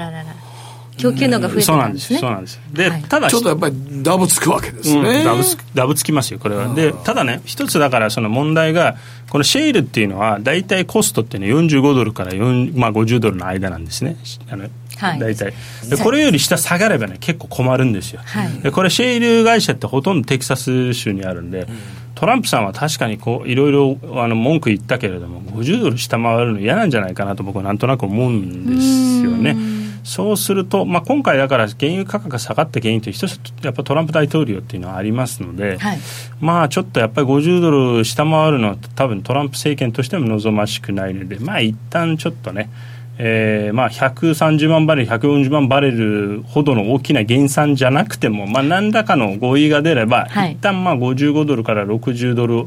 [0.99, 2.19] 供給のが増えてないんですね。
[2.19, 2.61] そうなんです。
[2.73, 5.01] で、はい、ただちょっとやっぱりダブつくわけですね。
[5.01, 6.73] うん、ダブつダブつきますよこれは。
[6.75, 8.97] で、ただね一つだからその問題が
[9.31, 14.17] このシェールっていうのは大体コストっていうのは45ドルから4、まあ、50ドルの間なんですね。
[14.51, 14.69] あの
[14.99, 15.53] はい、大体
[15.89, 29.57] でこれより下下がればね結構困るんですよ、はい、でこれシェール会社ってほとんどテキサス州にあるんで、うんトランプさんは確かにこういろいろあの文句言ったけれども50ドル下回るの嫌なんじゃないかなと僕はなんとなく思うんですよね。
[30.05, 35.99] そうすると、まあ、今回だから原油価格が下がった原因と一つやっぱトランプ大統領っていうのはありますので、はい、
[36.41, 42.71] まあちょっとやっぱり50ドル下回るのは多分トランプ政権としても望ましくないのでまあ一旦ちょっとね
[43.19, 52.67] えーまあ、130万バレル、140万バレルほどの大きな減産じゃなくても、まあ、何らかの合意が出れば、はい、一旦まあ55ドルから60ドル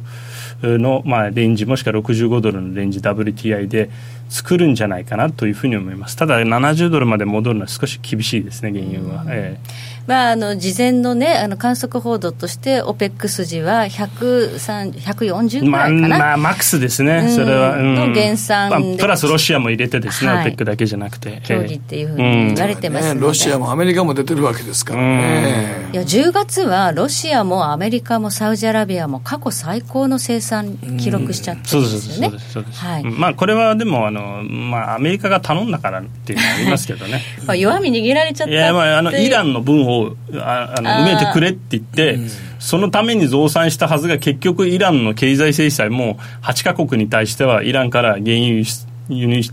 [0.62, 3.90] の、まあ、レンジもしくは65ドルのレンジ WTI で
[4.30, 6.16] 作るんじゃないかなというふうに思います。
[6.16, 9.96] ただ70ドルまで戻るのは少し厳しいですね原油は、ええ。
[10.08, 32.38] まあ、あの事前の,、ね、あの観測報道として、オペック筋は140ぐらいかな、まあ、まあ、マックスですね、それは、うん、の減産、まあ、プラスロシアも入れてですね、はい、オペックだけじゃなくて、協議っていうふうに言われてます、ね、ロシアもアメリカも出てるわけですからね、いや10月はロシアもアメリカもサウジアラビアも過去最高の生産記録しちゃってるんですよね。
[32.74, 37.22] はい、まあこれはでもあの、まあ、アメリカが頼んだからっていうのはありますけどね。
[37.46, 42.20] まあ弱み握られちゃったいや、まあ、あのイランの分をああの埋めてくれって言って、
[42.60, 49.52] そのために増産したはずが結局イランの経済制裁も8か国に対してはイランから原油輸出輸入し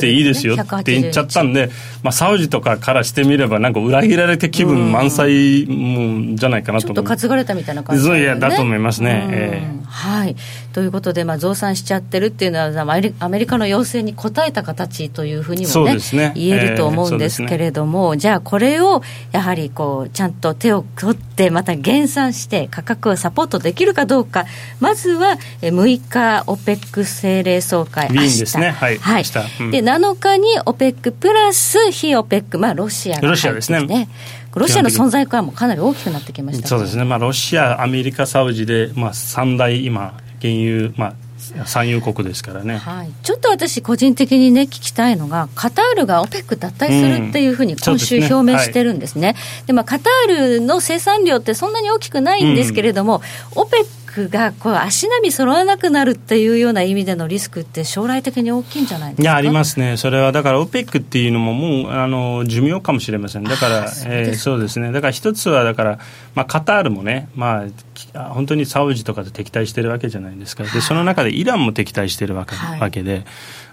[0.00, 0.56] ていいですよ。
[0.56, 1.70] って言っちゃったんで、
[2.02, 10.36] まあ、サウジとかからしてみればなんか裏切られて気分満載もじゃないかなとちょっと担がれたみたいな感じ、ね、いやだと思いますね、えー、はい。
[10.72, 16.32] ということで、まあ、増産しちゃってるっていうのはアメリカの要請に応えた形というふうにもね、ね。
[16.34, 19.02] 言えると思うんですけれども、えーね、じゃあこれを
[19.32, 24.44] やはりこうちゃんと手を取ってまた減産して価格をサポートできるかどうか。
[24.80, 28.08] まずは6日 OPEC 政令総会。
[28.12, 28.70] 明日ですね。
[28.70, 29.24] はい、はい。
[29.60, 34.08] うん、で7日に OPEC プラス非 OPEC まあロシアが、ロシアですね。
[34.56, 41.14] ロシアの存在感もかなり大きくなってきました、そうですね、まあ、ロシア、アメリカ、サウジで、まあ、三大今、原油、まあ、
[41.66, 53.20] 産油国ですからね、はい、ちょっと私、個人的にね、聞きたいのが、カタールが OPEC 脱退するっていうふうに今週表明してるんですね、で、まあ、カタールの生産量ってそんなに大きくないんですけれども、
[53.54, 53.62] うん、
[54.16, 59.22] OPEC がこう足並み揃わなくなるっていうような意味でのリスクって将来的に大きいんじゃないですか？
[59.22, 65.98] いやありますね、それはだから OPEC っていうのももうあの寿命かもしれません、だからそうえー、そうですね、だから一つはだから、
[66.34, 67.64] まあ、カタールもね、ま
[68.14, 73.24] あ、本当にサウジとかと敵対してるわけじゃないですか、でその中でイランも敵対してるわけ,、わけで。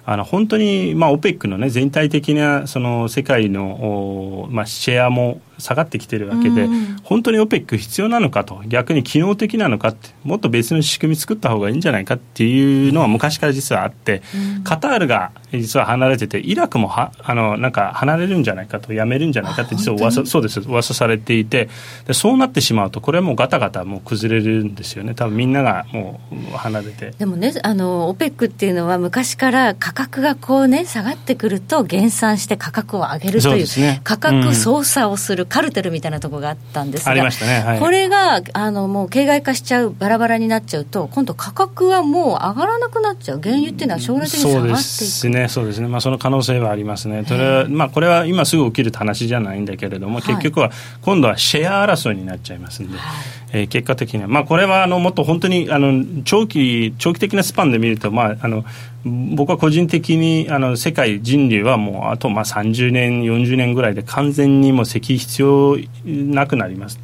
[0.05, 14.21] あの本当に、まあ、OPEC の、ね、全体的なその世界の、まあ、シェアも下がってきてるわけで、うん、本当に OPEC 必要なのかと、逆に機能的なのかって、もっと別の仕組み作った方がいいんじゃないかっていうのは昔から実はあって、
[14.57, 20.59] うん、カタールが実は離れてて、イラクもはあのなんか離れるんじゃないかと、やめるんじゃないかって、実は噂そうです。
[20.61, 21.69] 噂されていて
[22.05, 27.13] で、そうなってしまうと、これはもうガタガタもう崩れるんですよね、多分みんながもう離れて。
[27.17, 37.21] でもね、あの OPEC っていうのは、昔から価格がこうね、下がってくると、減産して価格を上げるという、ね、価格操作をするカルテルみたいなところがあったんですが、ね。
[37.21, 52.97] はい、これがあのもう形骸化しちゃう、バラバラになっちゃうと、今度、価格はもう上がらなくなっちゃう、原油っていうのは将来的に下がっていくそうですね、そうですね、まあ、その可能性はありますね、それはまあ、これは今すぐ起きる話じゃないんだけれども、結局は今度はシェア争いになっちゃいますんで。
[52.97, 53.43] はい。
[53.53, 58.65] えー、結果的には、まあ、これはあのもっと本当にあの長期長期的なスパンで見ると、まあ、あの
[59.06, 66.99] 僕は個人的にあの世界人類はもうあとまあ30年40年ぐらいで完全にもう石油必要なくなります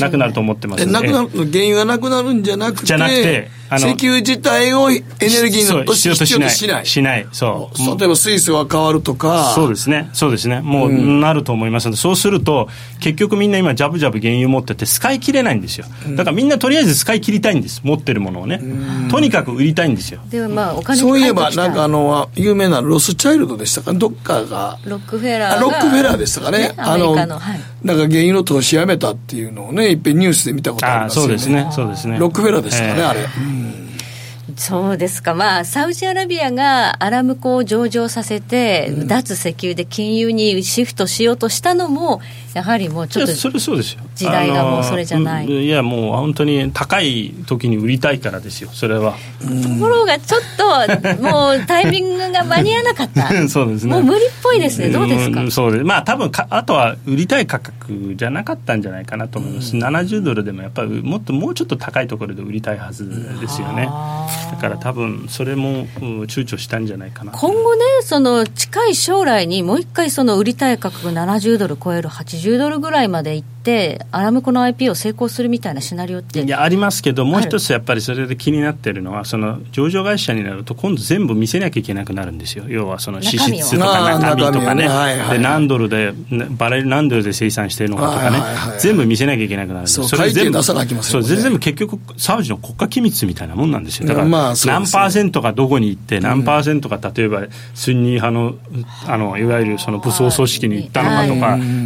[0.00, 5.02] なくなると思ってますなくなる原油がなくなるんじゃなくてじゃなくて石油自体をエネ
[5.42, 6.86] ルギーのとして必要としない。
[6.86, 7.26] しない。
[7.32, 7.98] そう。
[7.98, 9.52] 例えば水素が変わるとか。
[9.54, 10.10] そうですね。
[10.12, 10.60] そうですね。
[10.60, 12.68] もうなると思いますので、そうすると
[13.00, 15.86] 結局みんな今ジャブジャブ原油持ってて使い切れないんですよ。
[16.10, 17.80] だからみんなとりあえず使い切りたいんです。
[17.82, 18.60] 持ってるものをね。
[19.10, 20.20] とにかく売りたいんですよ。
[20.30, 23.92] でもまあお金そういえばなんかあの有名なロスチャイルドでしたか？
[23.92, 24.78] どっかが。
[24.84, 26.58] ロックフェラーロックフェラーでしたかね。
[26.58, 31.28] ねあの、はい、なんか原油の投資やめたっていうのをねいっぺんニュースで見たことありますよね。
[31.28, 31.68] そうですね。
[31.72, 32.18] そうですね。
[32.18, 33.83] ロックフェラーでしたかね、あれ、うん
[34.56, 42.20] そうですか、まあ、サウジアラビアがアラムコを上場させて、うん、脱石油で金融にシフトしようとしたのも、
[42.54, 44.02] やはりもうちょっとそれそうですよ。
[44.14, 49.14] 時代がもうそれじゃない、いやもう本当に高い時に売りたいからですよそれは。
[49.40, 53.28] ところがちょっともうタイミングが間に合わなかった。
[53.48, 53.92] そうですね。
[53.92, 54.90] もう無理っぽいですね。
[54.90, 55.84] どうですか、うそうです。
[55.84, 63.08] まあ多分かあとは売りたい価格じゃなかったんじゃないかなと思います、うん、70ドルでもやっぱりもっともうちょっと高いところで売りたいはず
[63.40, 63.88] ですよね
[64.50, 67.32] だから多分それも躊躇したんじゃないかな。
[67.32, 73.53] 今後ねその近い将来にもう一回その売りたい価格70ドル超える80 10ドルぐらいまでいって、
[74.10, 76.42] アラムコの IP を成功するみたいなシナリオって。
[76.42, 84.88] いやありますけど、もう一つやっぱりそれで気になってるのは、その上場会社になると、今度全部見せなきゃいけなくなるんですよ、要はその支出とか中身とかね、
[85.30, 86.12] で何ドルで、
[86.50, 88.38] バレル何ドルで生産してるのかとかね、
[88.78, 97.42] 全部見せなきゃいけなくなるんですそれ全部そう全部結局、サウジの国家機密みたいなもんなんですよ、だから何パーセントがどこに行って、何パーセントが例えば、
[97.74, 98.54] スンニ派の
[99.06, 101.34] あのいわゆるその武装組織に行ったのかと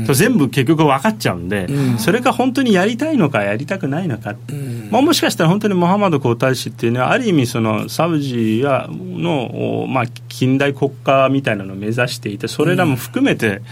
[0.09, 1.68] か、全部結局分かっちゃうんで。
[1.69, 13.63] うん、それが本当にやりたいのかやりたくないのか、うん、まあ、もしかしたら本当にモハマド皇太子っていうのはある意味そのサウジやの、まあ、近代国家みたいなのを目指していてそれらも含めて、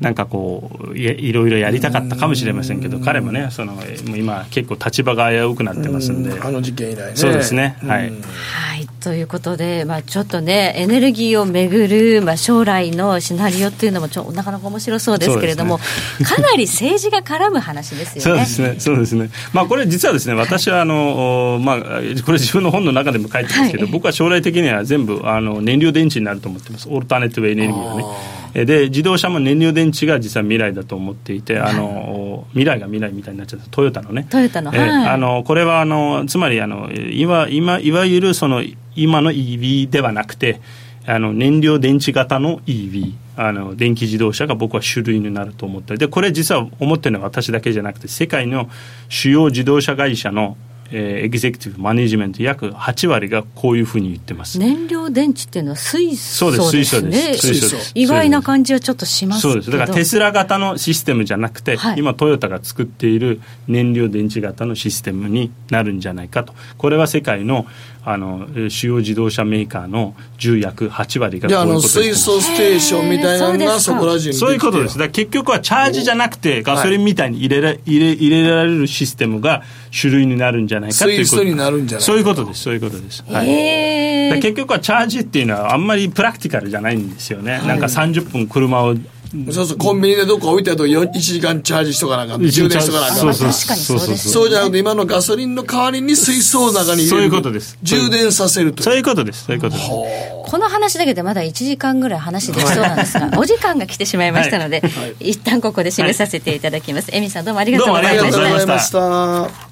[0.00, 6.38] なんかこういろいろやりたかったかもしれませんけど彼もねそのもう今結構立場が危うくなってますんで。
[6.40, 7.16] あの事件以来ね。
[7.16, 7.76] そうですね。
[7.82, 18.44] はい、はい、ということで、まあ、ちょっとねエネルギーをめぐる、まあ、将来のシナリオっていうのもちょなかなか面白そうですけれども、ね、かなり政治が絡む話ですよね。
[18.46, 18.80] そうですね。
[18.80, 19.30] そうですね。
[19.52, 26.88] まあこれ実はですね私はあの、まあ、これ自分の本の中でも書いてますけど、はい、僕は将来的には全部あの燃料電池になると思ってます。
[26.88, 28.04] オルタネティブエネルギーはね
[28.64, 33.66] で自動車も燃料電池が実は未来だと思っていて、あの未来が未来みたいになっちゃった。
[33.70, 34.26] トヨタのね。
[34.30, 38.62] トヨタの、はい、あのこれはあのつまりあの今今いわゆるその
[38.96, 40.60] 今の EV ではなくて
[41.06, 48.68] あの燃料電池型の EV あの電気自動車が僕は主類になると思ってでこれ実は思ってるのは私だけじゃなくて世界の
[49.08, 50.56] 主要自動車会社の
[50.90, 54.58] えー、エグゼクティブマネジメント約8割がこういうふうに言ってます。
[54.58, 56.62] 燃料電池っていうのは水素ですね。
[56.62, 57.46] そうです水素です。
[57.48, 57.76] 水素。
[57.76, 57.92] です。
[57.94, 59.70] 意外な感じはちょっとしますそうです。
[59.70, 66.54] だからテスラ型のシステムじゃなくて、はい、今トヨタが作っている燃料電池型のシステムになるんじゃないかと。
[66.78, 67.66] これは世界の
[68.04, 74.94] あの主要自動車メーカーの重役8割がこういうこと水素ステーションみたいなのがそこら中にそういうことです。
[74.94, 81.44] だから結局はチャージじゃなくてガソリンみたいに入れら入れ入れられるシステムが主類になるんじゃないかということ。
[81.44, 82.62] になるんじゃないそういうことです。
[82.62, 88.94] そういうことです、はい、結局はチャージっていうのはあんまりプラクティカルじゃないんですよね、はい、なんか30分車を
[89.52, 93.48] そうそう、コンビニでどっか置いてあると1時間チャージしとかなか充電しとかなかそうそう。
[93.50, 97.78] 確かにそうです、そうじゃなくて今のガソリンの代わりに水素を中に入れるそういうことです。
[97.82, 99.44] 充電させるとそういうことです。
[99.44, 99.88] そういうことです。
[99.88, 104.88] この話だけでまだ1時間ぐらい話できそうなんですがお時間が来てしまいましたので、は
[105.20, 108.30] い、一旦ここで締めさせていただきます、はい、エミさんどうもありがとうございました。
[108.30, 109.68] どうもありがとうございました。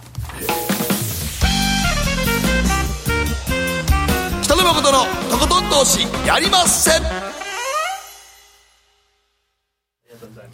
[4.43, 4.99] 北野誠の
[5.31, 7.46] とことん投資やりません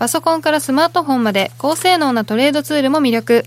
[0.00, 3.44] パソコンからスマートフォンまで高性能なトレードツールも魅力。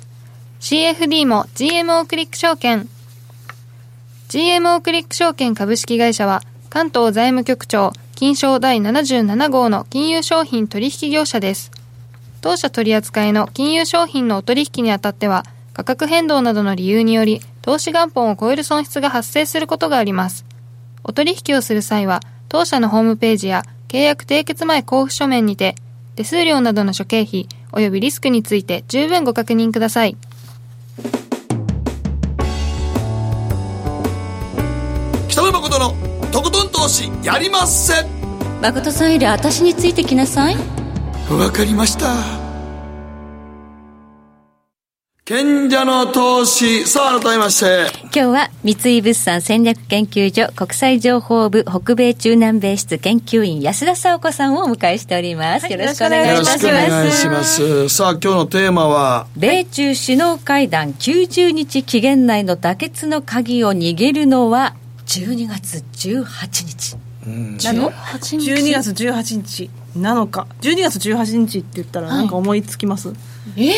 [0.60, 2.88] CFD も GMO クリック証券。
[4.30, 11.72] GMO クリック証券株式会社は関東財務局長金賞第77号の金融商品取引業者です。
[12.42, 20.46] 当社取扱いの金融商品のお取引にあたっては価格変動などの理由により投資元本を超える損失が発生することがあります。
[21.04, 25.74] お取引をする際は当社のホームページや契約締結前交付書面にて
[26.16, 30.16] 手数料などの諸経費及びリスクについて十分ご確認ください。
[35.28, 35.96] 北野誠の
[36.32, 38.02] とことん投資やりませ。
[38.02, 38.06] ん
[38.62, 40.56] 誠さんより私についてきなさい。
[41.32, 42.43] わかりました
[45.26, 46.86] 賢者の投資。
[46.86, 47.88] さあ、改めまして。
[48.02, 55.64] 今日は、三井物産戦略研究所国際情報部北米中南米室研究員安田沙子さんをお迎えしております。
[55.64, 56.68] はい、よろしくお願いいたします。
[56.68, 57.88] よろしくお願いします。
[57.88, 66.98] さあ、今日のテーマは、米中首脳会談90日期限内の妥結の鍵を握るのは、12月18日。
[67.26, 70.48] うん、なの ?12 月18日なのか。
[70.60, 73.18] 12月18日って言ったら、なんか思いつきます、はい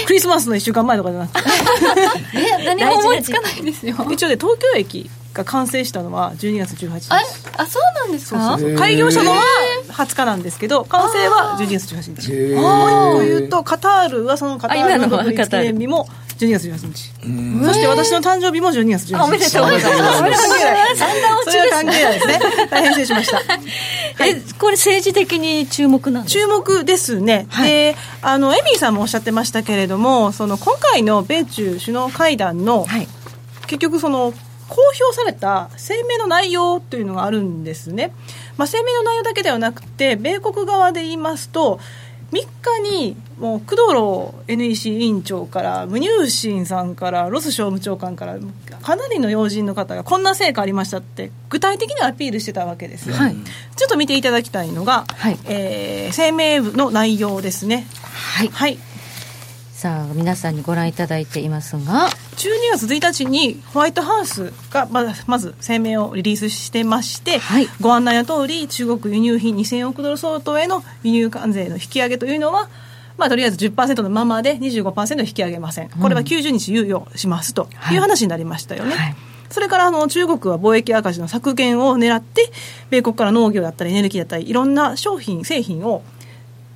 [0.05, 1.49] クリスマスの1週間前とかじゃなくて。
[2.61, 3.95] え何も思いつかないですよ。
[4.11, 7.11] 一応ね東京駅が完成したのは12月18日。
[7.11, 7.19] あ
[7.57, 8.57] あそうなんですか？
[8.77, 9.41] 開業したのは
[9.89, 12.55] 20日なんですけど完成は12月18日。
[12.55, 16.07] もう一個言うとカタールはそのカタールの独立記念日も
[16.37, 23.39] 12月18日そして私の誕生日も12月18日おめでとうございますそれは関係ないですね大変失礼しました
[24.25, 32.85] えこれ政治的に注目なんで注目ですね、であのエミーさんもおっしゃってましたけれどもその今回の米中首脳会談の、
[33.67, 34.33] 結局その
[34.67, 38.13] 公表された声明の内容というのがあるんですね、
[38.57, 41.79] まあ、声明の内容だけではなくて米国側で言いますと
[42.31, 42.47] 3
[42.83, 48.37] 日にもう工藤郎 NEC 委員長からムニューシンさんからロス商務長官から
[48.81, 53.35] かなりの要人の方がこんな成果ありましたって具体的にアピールしてたわけですよ、はい、
[53.75, 57.87] ちょっと見ていただきたいのが、はい、えー、声明の内容ですね。
[58.13, 58.79] はい、はい。
[59.73, 62.09] さあ皆さんにご覧いただいていますが。
[62.37, 72.69] 12月1日にホワイトハウスがままず声明をリリースしてまして、はい、ご案内の通り中国輸入品2000億ドル相当への輸入関税の引き上げというのは
[73.17, 77.97] まあ、とりあえず10%のままで25%引き上げません、これは90日猶予しますとい。
[77.97, 78.91] う話になりましたよね。
[78.91, 78.99] はい。
[78.99, 79.15] はい
[79.47, 82.51] それからあの中国は貿易赤字の削減を狙って、
[82.89, 86.03] 米国から農業だったりエネルギーだったり、いろんな商品、製品を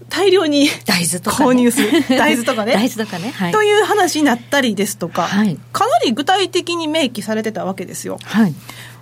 [0.09, 1.89] 大量に大豆とか、購入する。
[2.17, 2.73] 大豆とかね。
[2.73, 8.17] 大豆とかね、はい、という話になったりですとか、はい、かなり具体的に明記されてたわけですよ。
[8.23, 8.53] はい。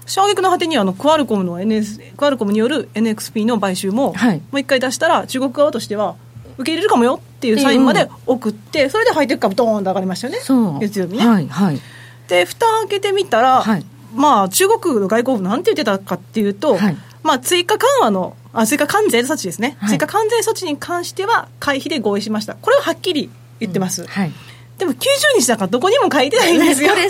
[0.06, 6.16] 衝撃の果てにはあのクアルコムの NS クアルコムによる NXP の買収も、はい、もう一回出したら中国側としては
[6.58, 11.80] 受け入れるかもよっていうサインまで送って、それでハイテク株ドーンと上がりましたよね月曜日ね、はいはい、
[12.28, 23.30] で蓋開けてみたら、はい、まあ中国の外交部なんて言ってたかっていうと、はい、まあ追加緩和のあ追加関税措置ですね、はい、追加関税措置に関しては回避で合意しましたこれをはっきり
[23.60, 24.32] 言ってます、うん、はい
[24.78, 24.98] でも90
[25.40, 26.90] 日だからどこにも書いてないんですよ。
[26.94, 27.10] これ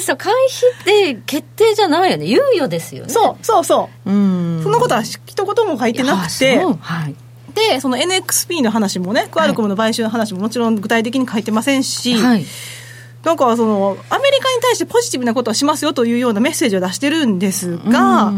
[0.81, 2.25] って決定じゃないよね。
[2.25, 3.09] 猶予ですよね。
[3.09, 4.09] そう、そうそう。
[4.09, 4.61] うん。
[4.63, 6.63] そのことは一言も書いてなくて。
[6.79, 7.15] はい。
[7.57, 12.45] で、その NXP の話もね、クアルコムの買収の話ももちろん具体的に書いてませんし、はい。
[13.23, 18.31] なんかその、アメリカに対してポジティブなことはしますよというようなメッセージを出してるんですが、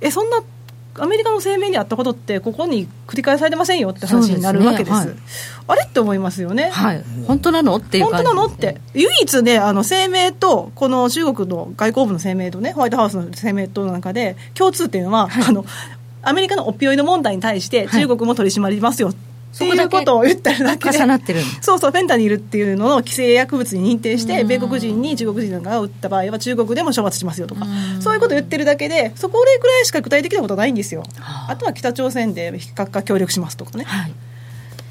[0.00, 0.42] え、そんな
[0.98, 4.96] アメリカの声明にあったことってここに繰り返されてませんよって話になるわけです、ね。
[4.96, 5.08] はい、
[5.68, 8.80] あれって思いますよね、はい、本当なのっていう本当なのって。
[8.94, 15.64] 唯一ねあの声明とこの中国の外交部の声明とねホワイトハウスの声明との中で共通点は、はい、あの
[16.26, 19.14] アメリカのオピオイド問題に対して中国も取り締まりますよ、っ
[19.58, 27.64] ていうことを言っただけで重なってるそうそうフェンタニルっていうのを規制薬物に認定して米国人に中国人が打った場合は中国でも処罰しますよとか
[28.00, 31.04] そういうことを言ってるだけでそこでくらいしか具体的なことはないんですよ。
[31.48, 34.12] あとは北朝鮮で非核化協力しますとかね、はい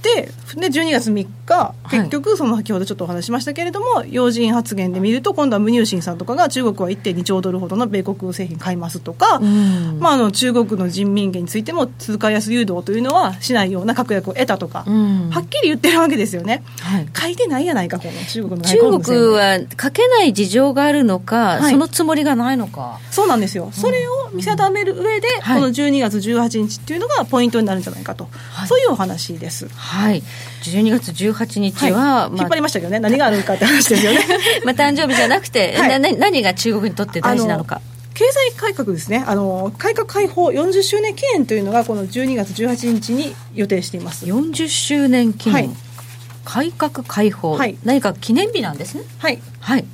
[0.05, 22.99] でで12月3日結局その先ほどちょっとお話しましたけれども、はい、要人発言で見ると今度はムニューシンさんとかが中国は1.2兆ドルほどの米国製品買いますとか、まあ、あの中国の人民元についても通貨安誘導というのはしないような確約を得たとか、はっきり言ってるわけですよね、はい、書いてないやないかこの中国の中国は書けない事情があるのか、はい、そのつもりがないのか。
[23.09, 28.27] そうなんですよ、それを見定める上で、この12月18日っていうのがポイントになるんじゃないかと、
[28.67, 29.67] そういうお話です。
[29.73, 29.94] はい
[30.63, 32.29] 12月18日は、はい。
[32.29, 32.99] まあ、引っ張りましたけどね。
[32.99, 34.19] 何があるかって話ですよね。
[34.65, 37.81] まあ誕生日じゃなくて、はい、な何が中国にとって大事なのか。
[38.13, 39.23] 経済改革ですね。
[39.27, 44.25] あの改革開放40周年記念というのがこの12月18日に予定しています。
[44.25, 45.69] 40周年記念、はい、
[46.45, 49.03] 改革開放、はい、何か記念日なんですね。
[49.19, 49.85] はい、はい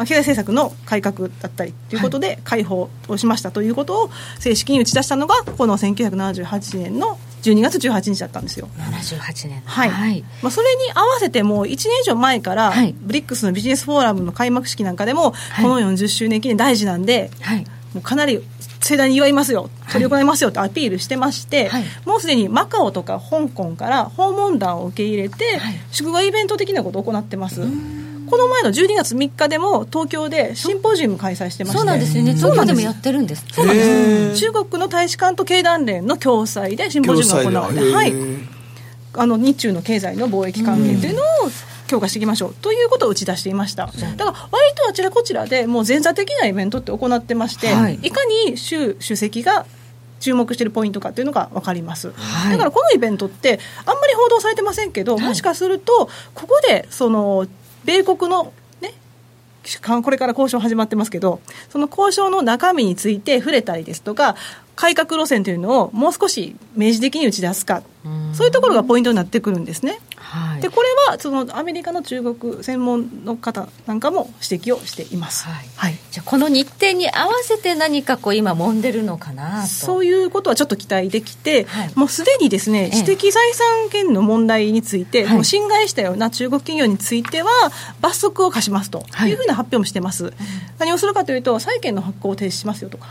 [0.00, 8.70] まあ、経済政策の改革だったりということで、開放をしましたということを正式に打ち出したのがこの1978年の12月18日だったんですよ。
[8.78, 9.62] 78年。
[9.66, 9.90] はい。
[9.90, 17.58] はい、まあ、それに合わせてもう1年以上前から、はい、ブリックスのビジネスフォーラムの開幕式なんかでも、はい、この40周年記念大事なんで、はい、
[17.92, 18.42] もうかなり
[18.80, 27.60] 盛大に祝いますよ、取り行いますよってアピールしてまして、はい、もうすでにマカオとか香港から訪問団を受け入れて、祝賀イベント的なことを行ってます。
[28.30, 31.78] この前の12月3日でも東京でシンポジウム開催してまして。
[31.78, 32.34] そうなんですよね。
[32.34, 33.44] 東京でもやってるんです。
[33.50, 34.40] そうなんです。
[34.40, 38.14] 中国の大使館と経団連の共催でシンポジウムが行われてはい。
[39.14, 41.24] あの日中の経済の貿易関係というのを
[41.88, 43.86] 強化していきましょうということを打ち出していました。
[43.86, 49.66] だから割とあちらこちらでもう前座的なイベントって行ってまして、はい、いかに習主席が
[50.20, 57.46] 注目しているポイントかっていうのが分かります、はい、だからこのイベントってあんまり報道されてませんけど、もしかするとここでその
[57.90, 58.52] 米国の、
[60.04, 64.36] これから交渉始まってますけど、その交渉の中身について触れたりですとか、
[64.76, 67.82] 改革路線というのをもう少し明示的に打ち出すか、
[68.32, 69.98] そういうところがポイントになってくるんですね。
[70.16, 87.50] はい、でこれはそのアメリカの中国専門の方なんかも指摘をしています、はい、はい、じゃあこの日程に合わせて何かこう今揉んでるのかなそういうことはちょっと期待できて、はい、もうすでにですね、知的財産権の問題について、もう侵害したような中国企業については
[88.00, 89.32] 罰則を課しますとい。
[89.32, 90.32] うふうな発表もしてます、
[90.78, 93.10] 何をするかというと債権の発行を停止しますよとか。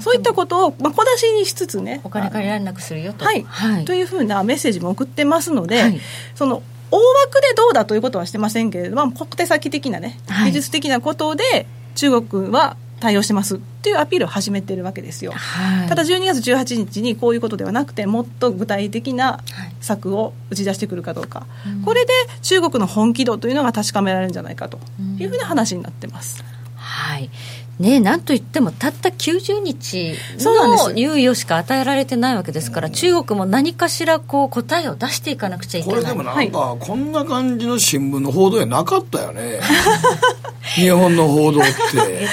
[0.00, 3.44] そういったことを、まあ、小出しにしつつねお金借りられなくするよと、はい。
[3.84, 6.00] というふうなメッセージも送ってますので、
[6.34, 11.66] その大枠でどうだということはしてませんけれども小手先的なね技術的なことで
[11.96, 19.40] 中国は対応してますっていうアピールを始めてるわけですよ、はい、ただ12月18日にこういうことではなくてもっと具体的な
[19.80, 22.12] 策を打ち出してくるかどうか、はい、これで
[22.42, 24.78] 中国の本気度というのが確かめられるんじゃないかと
[25.18, 26.42] いうふうな話になってます。
[26.76, 27.30] はい
[27.78, 36.02] ね、なんといってもたった90日の猶予しか与えられてないわけですから、中国も何かしらこう答えを出していかなくちゃいけない。
[36.02, 39.60] これでもなんか、こんな感じの新聞の報道やなかったよね。
[40.76, 41.72] 日本の報道って。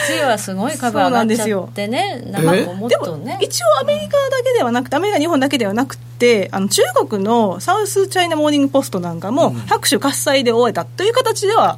[0.09, 3.37] 月曜はすごい株上がっちゃってねなんかもっとね。
[3.41, 11.77] 一応アメリカだけではなくてアメリカ日本だけではなくてあの中国のサウスチャイナモーニングポストなんかも拍手喝采で終えたという形では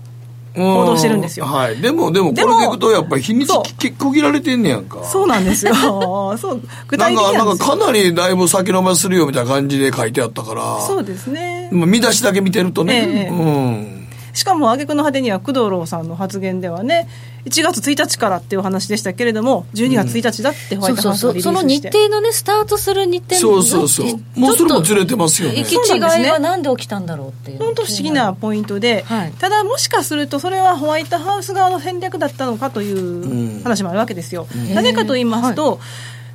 [0.55, 5.03] 報道してるんですよ、はい、でもでもこれでいくとやっぱり日にち区切られてんねやんか。
[5.03, 5.73] そうなんですよ。
[6.37, 6.61] そう。
[6.87, 10.79] 具体的なんかかなりだいぶ先延ばしするよみたいな感じで書いてあったから。
[10.81, 11.69] そうですね。
[11.71, 14.07] 見出しだけ見てるとね、ええ、うん。
[14.33, 17.07] しかも挙句の果てには工藤郎さんの発言ではね
[17.45, 24.39] 1月1日からっていうお話でしたけれども12月1日だってホワイトハウスがリリースして、うん、その日程のねスタートする日程そうそうそう。
[24.39, 25.59] もうそれもずれてますよね。
[25.59, 35.79] 行き違いはなんで起きたんだろうっていう本当不思議なポイントで、はい、ただもしかするとそれはホワイトハウス側の戦略だったのかという話もあるわけですよ、うん、なぜかと言いますと、はい、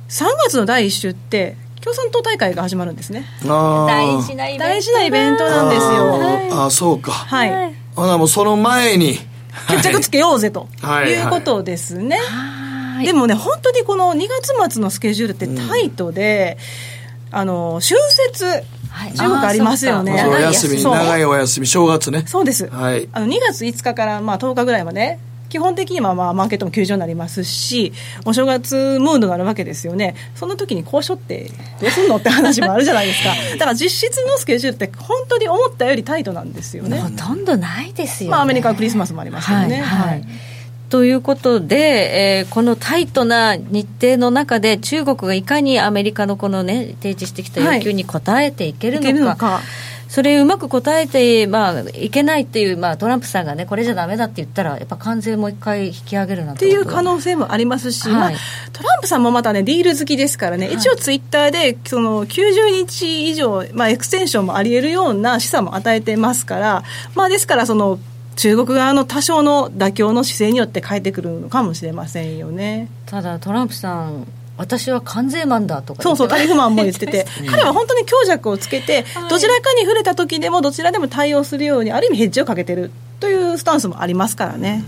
[0.09, 4.57] 3月の第1週って共産党大会が始まるんですね大事なイ
[5.11, 6.59] ベントなんですよ。
[6.61, 7.11] ああそうか。
[7.11, 7.73] はい。
[7.95, 9.17] ほなもうその前に
[9.67, 10.67] 決着つけようぜと
[11.07, 16.57] いうことですね、はい、でもね本当にこの2月末のスケジュールってタイトで、
[17.31, 18.63] うん、あの春節
[19.15, 20.25] 中国ありますよね。
[20.25, 22.23] お休み、長いお休み、正月ね。
[22.25, 22.67] そうです。
[22.69, 23.07] はい。
[23.13, 25.19] あの、2月5日からまあ10日ぐらいまで、
[25.49, 27.91] 基本的にはまあマーケットも休場になりますし、
[28.25, 36.99] お正月ムードがあるわけですよね、その時に交渉ってどうすんのって話もあるじゃないですか、 だから実質のスケジュールって本当に思ったよりタイトなんですよね。
[36.99, 39.81] ほとんどないですよ、ね、まあ、アメリカはクリスマスもありますけどね。
[39.81, 40.23] はい、はい。
[40.89, 49.45] ということで、えー、このタイトな日程の中で中国がいかにアメリカのこのね提示してきた要求に応えていけるのか。
[49.47, 49.63] はい
[50.09, 58.13] それうまく答えて、まあ、いけないっていう、まあ、トランプさんがね、これじゃだめだって言ったら、やっぱ関税もう一回引き上げるなっていう可能性もありますし、はい。
[58.15, 58.31] まあ、
[58.73, 66.83] トランプさんもまたね、ディール好きですからね、はい、一応ツイッターで、その90日以上、まあ、エクステンションもあり得るような示唆も与えてますから、
[67.13, 67.99] まあ、ですから、その、
[68.35, 72.89] 中国側の多少の妥協の姿勢によって変えてくるのかもしれませんよね。
[73.05, 74.25] ただトランプさん
[74.59, 77.25] 私は関税マンだとかそうそうタリフマンも言ってて。
[77.49, 82.91] 彼は本当に強弱をつけて、どちらかに触れた時でもどちらでも対応するようにある意味ヘッジをかけてる
[83.21, 84.83] というスタンスもありますからね。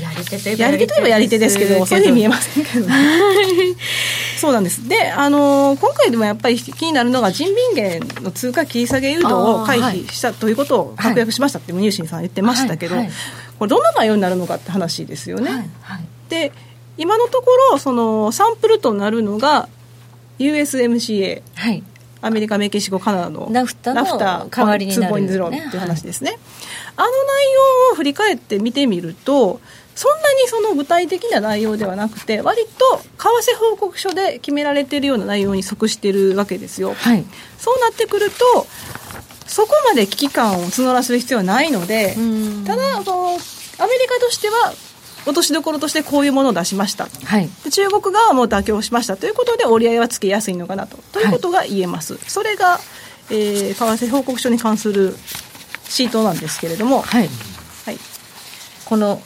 [0.00, 1.58] やり手といえばやり手といえばやり手です。
[1.58, 2.86] けどそういうふうに見えませんけど、
[4.40, 4.88] そうなんです。
[4.88, 13.04] で、あのー、今回でもやっぱり気になるのが人民元の通貨切り下げ誘導を回避したということを確約しましたってムニューシンさん言ってましたけど、はい。
[13.04, 13.14] はい、
[13.60, 15.50] これどんな内容になるのかって話ですよね。
[15.50, 15.70] はい。
[15.82, 16.52] はい、で
[16.98, 19.68] 今のところそのサンプルとなるのが
[20.38, 21.82] USMCA、はい、
[22.20, 23.48] アメリカメキシコカナダの。
[23.50, 26.40] ナフタの代わりになる、2.0っていう話ですね、はい、
[26.96, 27.12] あの内
[27.88, 29.60] 容を振り返って見てみると
[29.94, 37.24] そんなにその具体的な内容ではなくて割と為替報告書で決められているような内容に即しているわけですよ、はい、
[37.58, 38.66] そうなってくると
[39.46, 42.16] そこまで危機感を募らせる必要はないので
[42.66, 43.28] ただその
[43.78, 44.72] アメリカとしては
[45.24, 49.16] 落としどころとしてこういうものを出しました、はい、中国側も妥協しました。
[49.16, 50.96] ということで折り合いはつけやすいのかなと。
[51.12, 52.80] ということが言えます、はい、それが、
[53.30, 55.16] えー、為替報告書に関する
[55.84, 57.28] シートなんですけれども、はい。
[57.84, 57.98] はい、
[58.84, 59.20] この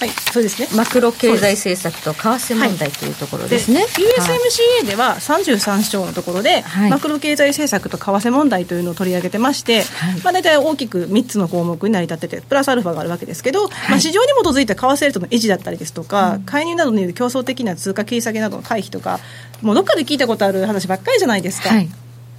[0.00, 0.66] はい、そうですね。
[0.74, 3.80] マクロ経済政策と為替問題というところですね。
[3.80, 19.20] はい、USMCA では33章のところで、はい、マクロ経済政策と為替問題というのを取り上げてまして、はい、まあ大体大きく3つの項目に成り立ってて、プラスアルファがあるわけですけど、まあ市場に基づいた為替レートの維持だったりですとか、介入などによる競争的な通貨切り下げなどの回避とか、
[19.60, 21.70] もうどっかで聞いたことある話ばっかりじゃないですか。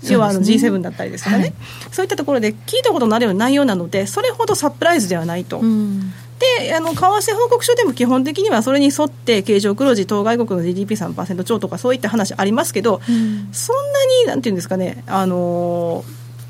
[0.09, 1.53] 要はあの G7 だったりですとかね、はい、
[1.91, 5.59] そういったところで聞いたことのあるような内容なのでそれほどサプライズではないと。
[5.59, 6.11] うん
[6.57, 16.03] であの為替報告書でも基本的にはそれに沿って経常黒字当該国の GDP3% 超とかそういった話ありますけど、うん、そんなになんていうんですかね、あの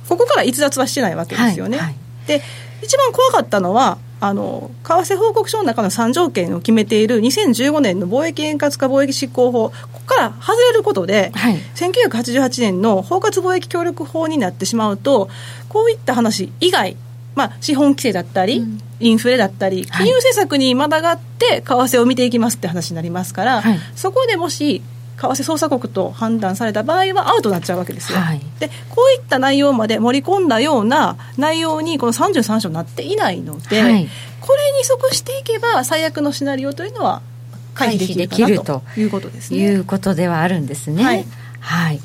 [0.06, 1.78] ー、ここから逸脱はしてないわけですよね。
[1.78, 1.96] はいはい、
[2.28, 2.42] で
[2.82, 15.30] 一番怖かったのはあの為替報告書の中の3条件を決めている2015年の貿易円滑化貿易執行法ここから外れることで、はい、1988年の包括貿易協力法になってしまうと
[15.70, 16.96] こういった話以外
[17.36, 24.82] まあ、資本規制だったり、うん、インフレだったり、金融政策にまたがって為替を見ていきますって話になりますから、はい、そこでもし
[25.18, 34.10] 為替操作国と判断された場合はアウトになっちゃうわけですよ、はい、でこういった内容まで盛り込んだような内容にこの33章になっていないので、はい、
[34.40, 37.22] これに即していけば最悪のシナリオというのは
[37.74, 38.82] 回避できると。
[38.98, 39.60] いうことですね。
[39.60, 41.04] いうことではあるんですね。
[41.04, 41.26] はい、
[41.60, 42.02] はい。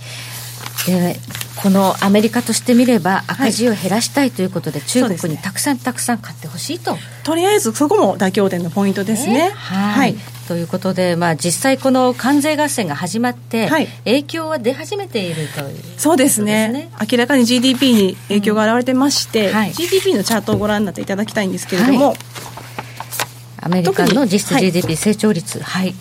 [0.86, 1.16] で
[1.62, 9.50] このアメリカとしてみれば赤字を減らしたいということで、はい、中国にたくさんたくさん買ってほしいと、とりあえずそこも妥協点のポイントですね。
[9.54, 10.36] はい、はい。
[10.46, 22.16] ということで、まあ、実際、この関税合戦が始まって、はい、影響は出始めているという、ね、そうですね、明らかに GDP に影響が現れてまして、うんはい、GDP のチャートをご覧になっていただきたいんですけれども、はい、
[23.62, 25.94] アメリカの実質 GDP 成長率、はい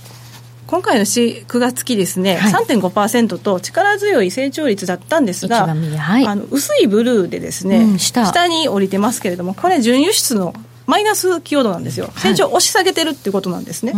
[0.68, 8.26] 今回の9月期ですね、はい、3.5%と力強い成長率だったんですが、はい、あの薄いブルーでですね、うん、下。
[8.26, 10.53] 下に降りてますけれども、これ、準輸出の
[10.88, 13.93] マイナス寄与度なんですよ、成長を押し下げてるっていうことなんですね。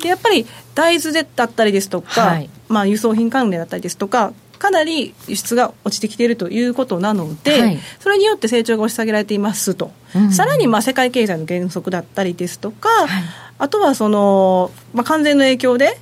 [0.00, 4.32] でやっぱり大豆でだったりですとか、はい、まあ、輸送品関連だったりですとか、
[4.62, 13.24] かなり輸出が落ちてきているということなので、はい、それによって成長が押し下げられていますと、うん、さらにまあ世界経済の減速だったりですとか、はい、
[13.58, 15.98] あとはその、まあ、完全の影響で、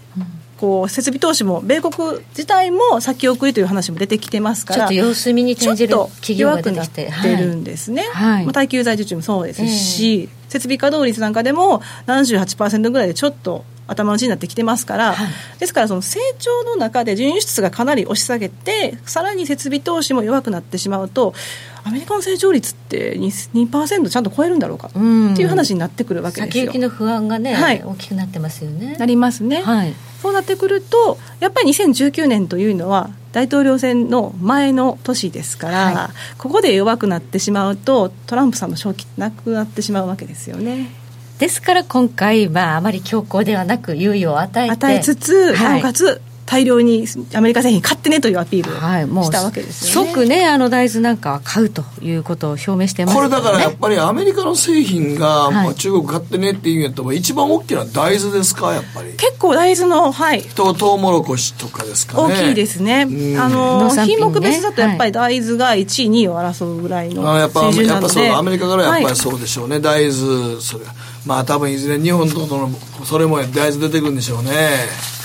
[0.59, 8.45] こう設備投資も米国自体も先送りという話も出てきてますからちょっと様子見に転じる企業が出てきてるんですね、はい。
[8.45, 15.29] まあ、耐久財受注もそうですし、えー、設備稼働率なんかでも78%ぐらいでちょっと頭打ちになってきてますから、はい、
[15.59, 21.35] ですからその成長の中で準輸出がかなり押し下げてさらに設備投資も弱くなってしまうと
[21.83, 23.31] アメリカの成長率って 2%,
[23.61, 26.65] 2ちゃんと超えるんだろうかっていう話になってくるわけですよ。
[26.65, 28.97] 先行きの不安がね、はい、大きくなってますよね。
[28.99, 41.00] なりますね、はい、そうなってくるとやっぱり2019年というのは大統領選の前の年ですから、はい、ここで弱くなってしまうとトランプさんの勝機なくなってしまうわけですよね
[41.41, 46.21] ですから今回、まあ、あまり強硬ではなく猶予を与えて与えつつ、なおかつ
[46.51, 59.13] 大量にアメリカ製品買ってねというアピールをしたわけですよね、はい、即ねあの大豆なんかは買うということを表明してます、ね、これだからやっぱりアメリカの製品が、はい、中国買ってねっていうんやったら一番大きな大豆ですかやっぱり。
[59.13, 60.43] 結構大豆のはい。
[60.43, 62.35] とトウモロコシとかですかね。
[62.35, 63.03] 大きいですね。
[63.39, 68.21] あの、ね、品目別だとやっぱり大豆が1位2位を争うぐらいの水準なので。
[68.23, 70.85] やっぱアメリカからやっぱりそうでしょうね、はい、大豆それ
[71.27, 72.71] まあ多分いずれ日本との
[73.05, 74.51] それも大豆出てくるんでしょうね。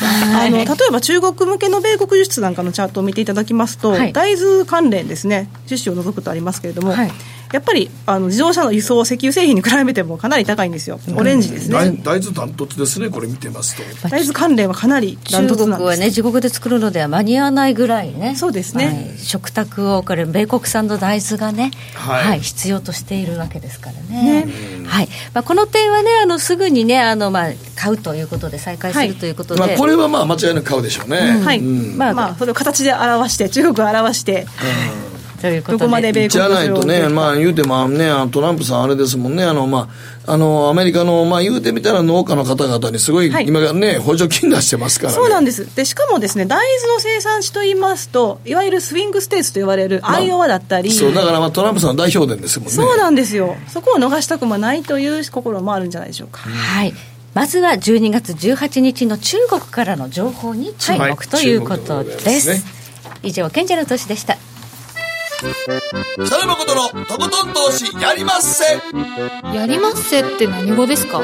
[0.02, 5.50] あの例えば中国向けの米国輸出なんかのチャートを見ていただきますと、はい、大豆関連ですね。
[5.68, 7.12] 樹脂を除くとありますけれども、はい
[7.52, 14.10] やっぱりあの自動車の輸送石油製品に比べてもかなり高いんですよ、オレンジですね、大豆ダントツですねこれ見てますと。
[14.10, 15.88] 大豆関連はかなりダントツなんです。
[15.88, 18.36] はね自国で作るのでは間に合わないぐらいね。
[18.36, 24.54] そうですね、はい、食卓をこれ米国産の大豆がね、はい、はい、必要としているわけですからね、ね、
[24.88, 25.08] はい。
[25.34, 34.46] まあ、この点はねあのすぐにねあの、まあ、買うということで再開するということで、まあ、これはまあ間違いなく買うでしょうね、うん、はい、まあ、まあ、それを形で表して中国を表して、
[35.10, 35.15] うん
[35.46, 39.90] ということどこまで米国じゃないとね、まあ言うてもね、トランプさんあれですもんね、あの、ま
[40.26, 45.76] あ、あの、アメリカの、まあ言うてみたら農家の方々にすごい、はい、今ね、補助金出してますから、ね、そうなんです。
[45.76, 52.74] で、しかもですね、大豆の生産地と言いますと、いわゆるスイングステーツと言われるアイオワだったり、まあ、そう、だからまあトランプさんの代表伝ですもんね。
[52.74, 53.56] そうなんですよ。
[53.68, 56.40] そこを逃したくもないという心もあるんじゃないでしょうか。
[56.40, 56.94] はい。
[57.36, 62.26] まずは12月18日の中国からの情報に注目、はい、ということです。
[62.26, 62.62] ですね、
[63.24, 64.38] 以上、賢者の年でした。
[66.26, 68.64] 北野誠のとことん投資やりまっせ。
[69.56, 71.22] やりまっせって何語ですか？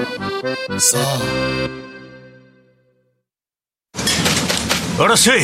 [0.80, 0.98] さ
[5.00, 5.04] あ。
[5.04, 5.42] あらっしゃい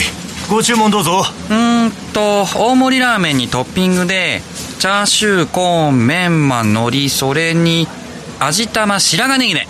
[0.49, 1.23] ご注文どうぞ。
[1.49, 4.41] うんと大盛りラーメンにトッピングで
[4.79, 7.87] チャーシューコーンメンマ海苔それに
[8.39, 9.67] 味玉白髪ネギね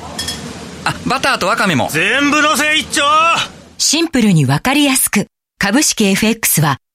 [0.84, 1.88] あバターとわかめも。
[1.92, 3.04] 全部のせ一丁。
[3.78, 5.28] シンプルにわかりやすく。
[5.60, 6.78] 株式 FX は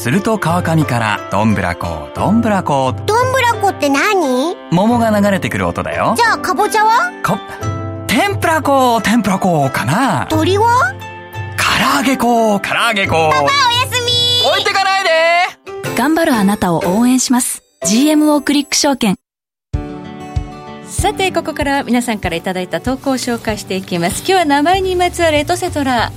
[0.00, 2.94] すると川上からどんぶらこどんぶらこ。
[3.04, 4.56] どんぶらこって何？
[4.70, 6.14] 桃が流れてくる音だよ。
[6.16, 7.12] じゃあかぼちゃは？
[7.22, 7.36] こ
[8.06, 10.26] 天ぷらこ天ぷらこかな。
[10.30, 10.94] 鳥は？
[11.58, 13.30] 唐揚げこ唐揚げこ。
[13.30, 13.50] パパおや
[13.92, 14.48] すみ。
[14.48, 15.10] 置いてかないで。
[15.98, 17.62] 頑張るあなたを応援します。
[17.84, 19.16] GMO クリック証券。
[20.86, 24.20] さてここから皆さんからいただいた投稿を紹介していきます。
[24.20, 26.10] 今日は名前にまつわるエトセトラ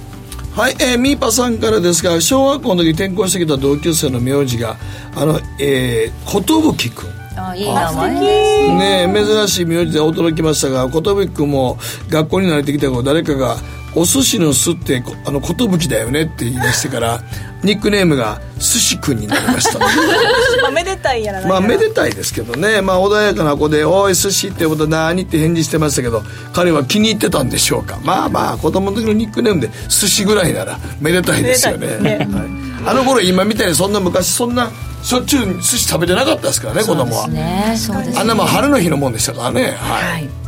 [0.55, 4.77] はい、えー、ミーパさんからですが小学校の時転校してきた同級生の名字が
[5.15, 9.25] あの、えー、寿君あいい名前ね。
[9.25, 13.57] 珍しい名字で驚きましたが寿君も学校に慣れてきた頃誰かが
[13.95, 17.21] お寿司の「す」ってあの寿だよねって言い出してから
[17.63, 19.79] ニックネームが寿司くんになりました。
[20.61, 22.81] まあめでたいやらまあめでたいですけどね。
[22.81, 26.23] まあ穏やかな子で「おい寿司ってこと何?」って返事してましたけど
[26.53, 27.97] 彼は気に入ってたんでしょうか。
[28.03, 32.47] まあまあ子供の時のニックネームで寿司ぐらいならめでたいですよね、ね、はい、
[32.85, 34.69] あの頃今みたいにそんな昔そんな
[35.03, 37.75] しょっちゅう寿司食べてなかったですからね子供は、ね、
[38.15, 39.75] あんなもん晴れの日のもんでしたからね。
[39.79, 40.42] はい、はい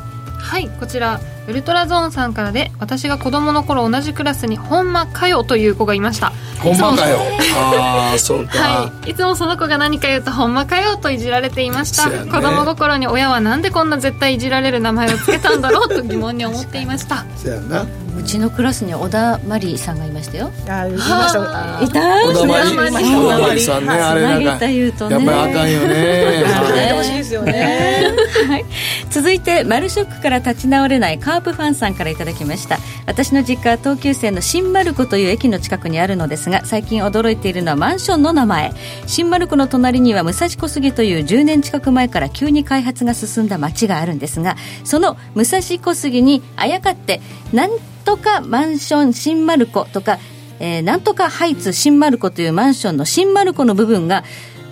[0.46, 6.32] はいこちらウルトラゾーンさんからで私が子供の頃同じクラスに本間かよという子がいました。
[6.60, 7.18] 本間かよ
[7.56, 17.26] ああそうか、はい、いつもその子が何か言うと本間かよといじられていました、ね、子供心に親はなんでこんな絶対いじられる名前を付けたんだろうと疑問に思っていました。
[17.36, 17.84] そうやな。
[17.84, 17.88] う
[18.26, 20.52] ちのクラスに小田真理さんがいましたよ。
[20.68, 21.82] あいました。
[21.82, 26.46] いた小田真理さんねあれなんかやっぱりあかんよね。
[29.10, 32.80] 続いてマルショックから立ち直れないカープファンさんからいただきました。
[33.06, 38.74] 私の実家は東急線の新丸子という駅の近くにあるのですが最近驚いているのはマンションの名前。
[39.08, 47.22] 新丸子の隣には武蔵小杉という10年近く前から急に開発が進んだ町があるんですがその武蔵小杉にあやかって
[47.54, 47.70] なん
[48.06, 50.20] とかマンション新丸子とか、
[50.60, 54.24] えー、なんとかハイツ新丸子というマンションの新丸子の部分が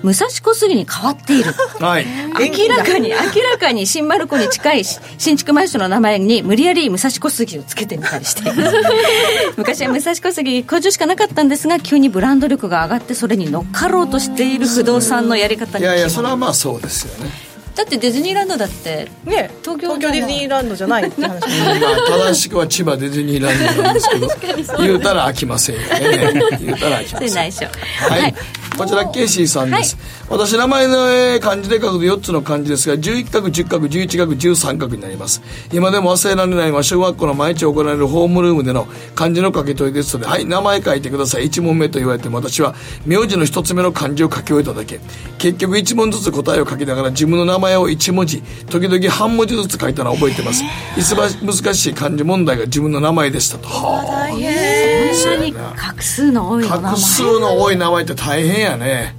[0.04, 8.44] 武蔵小杉に変わっている、 はい、明らかに明らかに新丸子に近い新築マンションの名前に無理やり武蔵小杉をつけてみたりして
[9.56, 19.50] 昔は武蔵小杉工場しかなかったんですが急にブランド力が上がってそれに乗っかろうとしている不動産のやり方にいやいやそれはまあそうですよねだってディズニーランドだってね。
[19.62, 21.42] 東京ディズニーランドじゃないって話。
[21.82, 24.84] まあ正しくは千葉ディズニーランドなんですけど。
[24.84, 26.34] 言うたら飽きませんよね。
[26.60, 27.34] 言うたら飽きません。
[27.34, 27.66] 内緒。
[27.66, 28.36] はい、はい
[28.78, 29.96] こちらケイシーさんです、
[30.28, 30.96] はい、私名前の
[31.40, 35.42] 漢字で書くと4つの漢字ですが11画10画11画13画になります。
[35.72, 41.46] 今でも忘れられないのは小学校の毎日行われるホームルームでの漢字の書き取りですのではい名前書いてください。
[41.46, 45.00] 1問目と言われても私は名字の1つ目の漢字を書き終えただけ
[45.38, 50.64] 結局1問ずつ答えを書きながら自分の名前を1文字時々半文字ずつ書いたのを覚えてます。
[50.98, 53.68] 一番難しい漢字問題が自分の名前でしたと。
[53.68, 54.30] はあ
[55.14, 59.16] んなに画数の多い名前画数の多い名前って大変やね。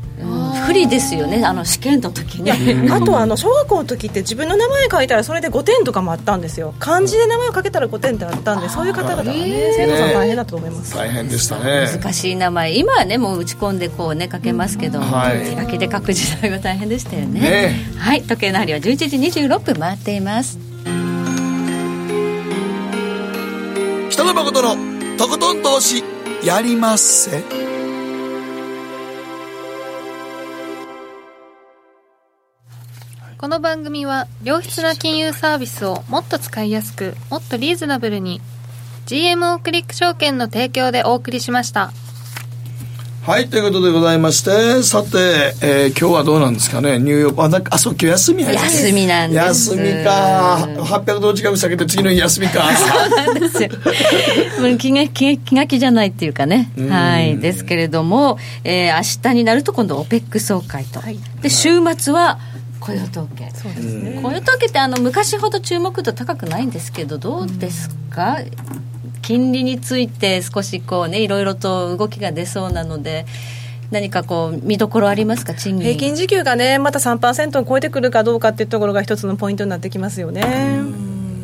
[0.67, 2.51] 不利ですよねあの試験の時に。
[2.91, 6.75] あとあの小学校の時って自分の名前書いたらそれで5点とかもあったんですよ。
[6.79, 11.87] 漢字で名前を書けたら5点ってあったんでそういう方々はね生徒さん大変だと思います、大変でしたね。
[11.93, 12.73] 難しい名前。
[12.79, 20.59] 今はねもう打ち込んでこうね書けますけど、はい、手書きで書く時代は大変でしたよね、ね、はい時計の針は11時26分回っています。
[24.11, 26.03] 北野誠のとことん投資
[26.43, 27.43] やりまっせ。
[33.39, 38.41] この番組は良質な金融サービスをもっと使いやすくもっとリーズナブルに
[39.07, 41.93] GMO クリック証券の提供でお送りしました。
[43.27, 46.99] はいということでございましてさて、えー、今日はどうなんですかね？
[46.99, 49.75] ニューヨークあなんかあそう今日休みや休みなんです。
[49.75, 50.69] 休みか。
[50.77, 52.65] 800度近く下げて次の日休みか。
[52.77, 53.71] そうなんですよ。
[54.77, 62.55] 気が気気が気じゃないっていうかねはいですけれども、えー、明日になると今度 OPEC 総会と、はい、で週末は、はい
[62.85, 68.94] 雇用統計そうですね雇用統計ってあの昔ほど注目度高くないんですけどどうですか、うん、
[69.27, 73.27] 金利について少しこうねいろいろと動きが出そうなので
[73.91, 75.55] 何かこう見どころありますか？
[75.55, 75.83] 賃金。
[75.83, 80.83] 平均時給がねまた3%を超えてくるかどうかっていうところが一つのポイントになってきますよね。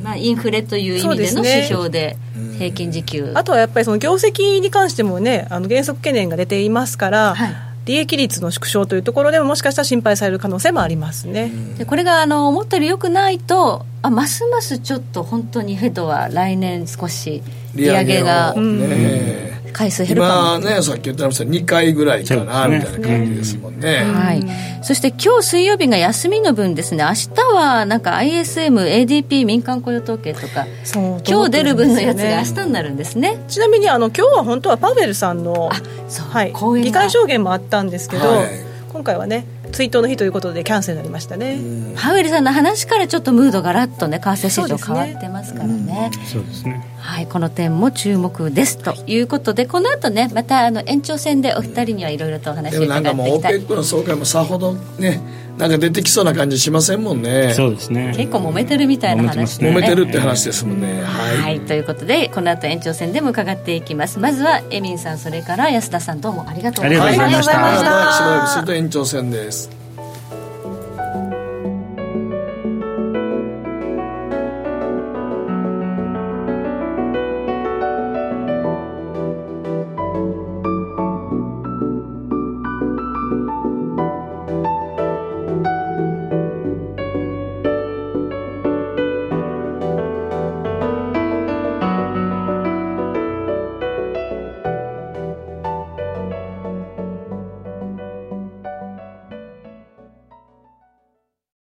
[0.03, 2.17] まあ、インフレという意味での指標で
[2.59, 7.55] 平均時給、ね、あとはやっぱりその業績に関してもねあの減速懸念が出ていますから、はい。
[7.87, 11.51] 利益率の縮小というところでももしかしたら心配される可能性もありますね。
[11.79, 17.43] でこれがあの思ったより良くないとあますますちょっと本当にヘッドは来年少し
[17.75, 18.55] 利上げが。
[18.55, 19.51] ね。
[19.73, 24.45] 回数減るか今ねさっき言ってました2回ぐらいかな、ね、みたいな感じですもんね、はい、
[24.83, 27.05] そして今日水曜日が休みの分ですね。
[27.05, 33.43] 明日はなんか ISM、ADP 民間雇用統計とか今日出る分のやつが明日になるんですね。
[33.49, 38.49] ちなみにあの今日は本当はパウエルさんのはい、議会証言もあったんですけど、はい、
[38.93, 41.59] 今回はね追悼の日ということでキャンセルになりましたね。
[41.97, 46.11] パウエルさんの話からちょっとムードがらっとね為替市場変わってますからね。
[46.27, 46.85] そうですね。
[46.99, 53.53] はいこの点も注目ですということでこの後ねまたあの延長戦でお二人にはいろいろとお話を伺っていきたい。
[53.53, 55.21] でもなんかもう OPEC の総会もさほどね
[55.61, 57.53] なんか出てきそうな感じしませんもんね。
[57.53, 58.15] そうですね。
[58.17, 64.19] 結構揉めてるみたいな話、ね、揉めてるって話ですもんね、はい、はい、ということでこの後延長戦でも伺っていきます。
[64.19, 67.25] まずはエミンさんそれから安田さんどうもありがとうございました。
[67.25, 69.80] ありがとうございましたしばらくすると延長戦です